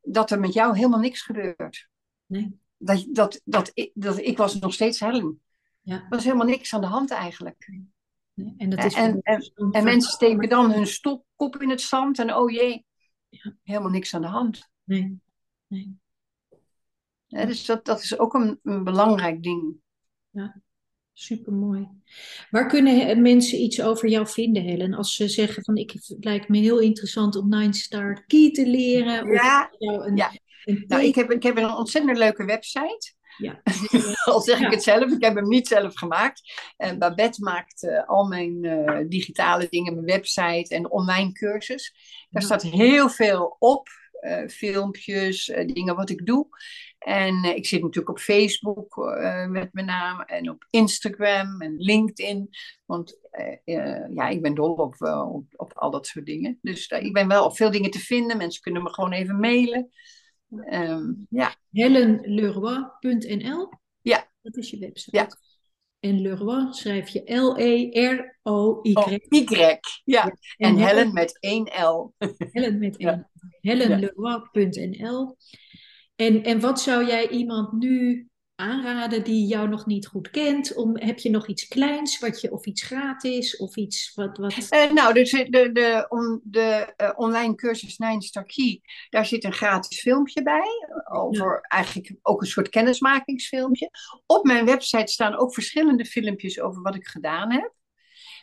dat 0.00 0.30
er 0.30 0.40
met 0.40 0.52
jou 0.52 0.76
helemaal 0.76 1.00
niks 1.00 1.22
gebeurt. 1.22 1.88
Nee. 2.26 2.58
Dat, 2.78 3.06
dat, 3.10 3.40
dat, 3.44 3.70
ik, 3.74 3.90
dat 3.94 4.18
ik 4.18 4.36
was 4.36 4.58
nog 4.58 4.72
steeds 4.72 5.00
Helen. 5.00 5.40
Ja. 5.80 5.94
Er 5.94 6.08
was 6.08 6.24
helemaal 6.24 6.46
niks 6.46 6.74
aan 6.74 6.80
de 6.80 6.86
hand 6.86 7.10
eigenlijk. 7.10 7.66
Nee. 8.34 8.54
En, 8.56 8.70
dat 8.70 8.84
is 8.84 8.94
en, 8.94 9.20
en, 9.22 9.52
en, 9.72 9.84
mensen 9.84 10.12
steken 10.12 10.48
dan 10.48 10.72
hun 10.72 10.86
stop, 10.86 11.24
kop 11.36 11.62
in 11.62 11.70
het 11.70 11.80
zand 11.80 12.18
en 12.18 12.34
oh 12.34 12.50
jee, 12.50 12.84
ja. 13.28 13.54
helemaal 13.62 13.90
niks 13.90 14.14
aan 14.14 14.22
de 14.22 14.28
hand. 14.28 14.70
Nee. 14.84 15.20
nee. 15.66 15.98
Ja, 17.26 17.44
dus 17.44 17.64
dat, 17.64 17.84
dat 17.84 18.02
is 18.02 18.18
ook 18.18 18.34
een, 18.34 18.60
een 18.62 18.84
belangrijk 18.84 19.42
ding. 19.42 19.76
Ja, 20.30 20.60
supermooi. 21.20 21.88
Waar 22.50 22.66
kunnen 22.66 23.22
mensen 23.22 23.60
iets 23.60 23.82
over 23.82 24.08
jou 24.08 24.26
vinden, 24.26 24.62
Helen? 24.62 24.94
Als 24.94 25.14
ze 25.14 25.28
zeggen 25.28 25.64
van 25.64 25.76
ik, 25.76 25.90
het 25.90 26.16
lijkt 26.20 26.48
me 26.48 26.58
heel 26.58 26.78
interessant 26.78 27.36
om 27.36 27.48
Nine 27.48 27.74
Star 27.74 28.24
Key 28.26 28.50
te 28.50 28.66
leren. 28.66 29.32
Ja, 29.32 29.70
een, 29.78 30.16
ja. 30.16 30.32
nou, 30.86 31.02
ik, 31.02 31.14
heb, 31.14 31.30
ik 31.30 31.42
heb 31.42 31.56
een 31.56 31.74
ontzettend 31.74 32.18
leuke 32.18 32.44
website. 32.44 33.12
Ja. 33.36 33.62
Al 34.32 34.40
zeg 34.40 34.60
ik 34.60 34.70
het 34.70 34.82
zelf, 34.82 35.10
ik 35.10 35.24
heb 35.24 35.34
hem 35.34 35.48
niet 35.48 35.68
zelf 35.68 35.94
gemaakt. 35.94 36.42
En 36.76 36.98
Babette 36.98 37.42
maakt 37.42 37.82
uh, 37.82 38.08
al 38.08 38.26
mijn 38.26 38.64
uh, 38.64 39.00
digitale 39.08 39.66
dingen, 39.70 39.94
mijn 39.94 40.06
website 40.06 40.74
en 40.74 40.90
online 40.90 41.32
cursus. 41.32 41.94
Daar 42.30 42.42
staat 42.42 42.62
heel 42.62 43.08
veel 43.08 43.56
op, 43.58 43.88
uh, 44.20 44.48
filmpjes, 44.48 45.44
dingen 45.66 45.96
wat 45.96 46.10
ik 46.10 46.26
doe. 46.26 46.46
En 47.00 47.44
ik 47.44 47.66
zit 47.66 47.82
natuurlijk 47.82 48.08
op 48.08 48.18
Facebook 48.18 48.96
met 49.48 49.68
mijn 49.72 49.86
naam 49.86 50.20
en 50.20 50.50
op 50.50 50.66
Instagram 50.70 51.60
en 51.60 51.74
LinkedIn. 51.76 52.48
Want 52.84 53.18
ja, 54.14 54.28
ik 54.28 54.42
ben 54.42 54.54
dol 54.54 54.72
op, 54.72 55.02
op, 55.02 55.44
op, 55.56 55.72
al 55.74 55.90
dat 55.90 56.06
soort 56.06 56.26
dingen. 56.26 56.58
Dus 56.62 56.88
ik 56.88 57.12
ben 57.12 57.28
wel 57.28 57.44
op 57.44 57.56
veel 57.56 57.70
dingen 57.70 57.90
te 57.90 57.98
vinden. 57.98 58.36
Mensen 58.36 58.62
kunnen 58.62 58.82
me 58.82 58.92
gewoon 58.92 59.12
even 59.12 59.40
mailen. 59.40 59.90
Um, 60.72 61.26
ja. 61.28 61.54
HelenLeroy.nl. 61.70 63.72
Ja. 64.00 64.30
Dat 64.42 64.56
is 64.56 64.70
je 64.70 64.78
website. 64.78 65.16
Ja. 65.16 65.28
En 66.00 66.20
Leroy 66.20 66.72
schrijf 66.72 67.08
je 67.08 67.34
L-E-R-O-Y. 67.34 68.92
Oh, 68.92 69.12
y, 69.28 69.44
ja. 70.04 70.36
En, 70.56 70.76
Helen, 70.76 71.12
met 71.12 71.38
één 71.40 71.64
L. 71.64 72.14
Helen 72.52 72.78
met 72.78 72.96
één 72.96 73.08
ja. 73.08 73.30
HelenLeroy.nl. 73.60 75.36
En, 76.20 76.42
en 76.42 76.60
wat 76.60 76.80
zou 76.80 77.06
jij 77.06 77.28
iemand 77.28 77.72
nu 77.72 78.28
aanraden 78.54 79.24
die 79.24 79.46
jou 79.46 79.68
nog 79.68 79.86
niet 79.86 80.06
goed 80.06 80.30
kent? 80.30 80.74
Om, 80.74 80.96
heb 80.98 81.18
je 81.18 81.30
nog 81.30 81.46
iets 81.46 81.68
kleins 81.68 82.18
wat 82.18 82.40
je, 82.40 82.52
of 82.52 82.66
iets 82.66 82.82
gratis 82.82 83.56
of 83.56 83.76
iets 83.76 84.12
wat. 84.14 84.36
wat... 84.36 84.68
Uh, 84.70 84.92
nou, 84.92 85.14
dus 85.14 85.30
de, 85.30 85.50
de, 85.50 85.72
de, 85.72 86.06
on, 86.08 86.40
de 86.44 86.94
uh, 86.96 87.10
online 87.16 87.54
cursus 87.54 87.98
Nine 87.98 88.22
Star 88.22 88.44
Key, 88.44 88.80
daar 89.10 89.26
zit 89.26 89.44
een 89.44 89.52
gratis 89.52 90.00
filmpje 90.00 90.42
bij. 90.42 90.68
Over 91.12 91.46
ja. 91.46 91.60
eigenlijk 91.60 92.14
ook 92.22 92.40
een 92.40 92.46
soort 92.46 92.68
kennismakingsfilmpje. 92.68 93.90
Op 94.26 94.44
mijn 94.44 94.66
website 94.66 95.12
staan 95.12 95.36
ook 95.36 95.54
verschillende 95.54 96.04
filmpjes 96.04 96.60
over 96.60 96.82
wat 96.82 96.94
ik 96.94 97.06
gedaan 97.06 97.52
heb. 97.52 97.72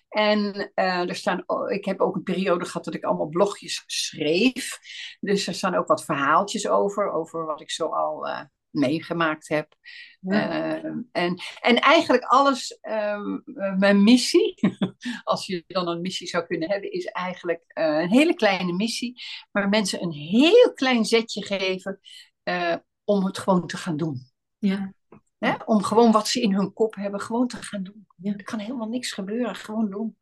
En 0.10 0.72
uh, 0.76 1.10
er 1.10 1.16
staan, 1.16 1.44
ik 1.68 1.86
heb 1.86 2.00
ook 2.00 2.16
een 2.16 2.24
periode 2.24 2.66
gehad 2.66 2.86
dat 2.86 2.94
ik 2.94 3.04
allemaal 3.04 3.28
blogjes 3.28 3.84
schreef. 3.86 4.80
Dus 5.20 5.48
er 5.48 5.54
staan 5.54 5.76
ook 5.76 5.88
wat 5.88 6.06
verhaaltjes 6.06 6.68
over, 6.68 7.12
over 7.12 7.46
wat 7.46 7.62
ik 7.62 7.72
zo 7.72 7.88
al 7.88 8.28
uh, 8.28 8.42
meegemaakt 8.70 9.48
heb. 9.48 9.76
Ja. 10.20 10.84
Uh, 10.84 10.92
en, 11.12 11.42
en 11.62 11.76
eigenlijk 11.80 12.24
alles, 12.24 12.80
um, 12.82 13.44
mijn 13.78 14.04
missie, 14.04 14.54
als 15.24 15.46
je 15.46 15.64
dan 15.68 15.88
een 15.88 16.02
missie 16.02 16.28
zou 16.28 16.46
kunnen 16.46 16.70
hebben, 16.70 16.92
is 16.92 17.06
eigenlijk 17.06 17.64
een 17.68 18.10
hele 18.10 18.34
kleine 18.34 18.74
missie, 18.74 19.22
waar 19.52 19.70
mensen 19.70 20.02
een 20.02 20.12
heel 20.12 20.74
klein 20.74 21.06
zetje 21.06 21.46
geven 21.46 22.00
om 23.04 23.26
het 23.26 23.38
gewoon 23.38 23.68
te 23.68 23.78
gaan 23.78 23.98
doen. 23.98 24.32
Ja. 24.58 24.94
Hè? 25.38 25.54
Om 25.66 25.84
gewoon 25.84 26.12
wat 26.12 26.28
ze 26.28 26.42
in 26.42 26.54
hun 26.54 26.74
kop 26.74 26.96
hebben, 26.96 27.20
gewoon 27.20 27.48
te 27.48 27.58
gaan 27.58 27.84
doen. 27.84 28.08
Ja. 28.16 28.34
Er 28.34 28.44
kan 28.44 28.60
helemaal 28.60 28.88
niks 28.90 29.12
gebeuren, 29.12 29.56
gewoon 29.56 29.90
doen. 29.90 30.16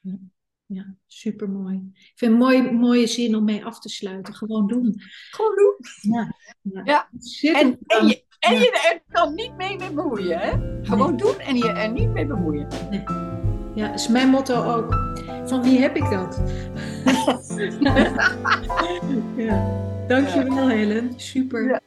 Ja, 0.00 0.18
ja 0.66 0.96
super 1.06 1.50
mooi. 1.50 1.90
Ik 1.94 2.12
vind 2.14 2.32
een 2.32 2.38
mooie, 2.38 2.72
mooie 2.72 3.06
zin 3.06 3.36
om 3.36 3.44
mee 3.44 3.64
af 3.64 3.80
te 3.80 3.88
sluiten. 3.88 4.34
Gewoon 4.34 4.66
doen. 4.66 4.94
Gewoon 5.30 5.56
doen. 5.56 5.76
Ja, 6.12 6.34
ja. 6.62 6.82
ja. 6.84 7.08
En, 7.60 7.78
en, 7.86 8.06
je, 8.06 8.24
en 8.38 8.54
je 8.54 8.70
er 8.92 9.02
dan 9.14 9.34
niet 9.34 9.56
mee 9.56 9.76
bemoeien. 9.76 10.38
Hè? 10.38 10.50
Gewoon 10.82 11.14
nee. 11.14 11.22
doen 11.22 11.38
en 11.38 11.56
je 11.56 11.68
er 11.68 11.92
niet 11.92 12.10
mee 12.10 12.26
bemoeien. 12.26 12.68
Nee. 12.90 13.04
Ja, 13.74 13.88
dat 13.88 14.00
is 14.00 14.08
mijn 14.08 14.28
motto 14.28 14.62
ook. 14.62 14.94
Van 15.44 15.62
wie 15.62 15.80
heb 15.80 15.96
ik 15.96 16.10
dat? 16.10 16.42
ja. 19.46 19.80
Dankjewel. 20.08 20.68
Helen. 20.68 21.12
Super. 21.16 21.80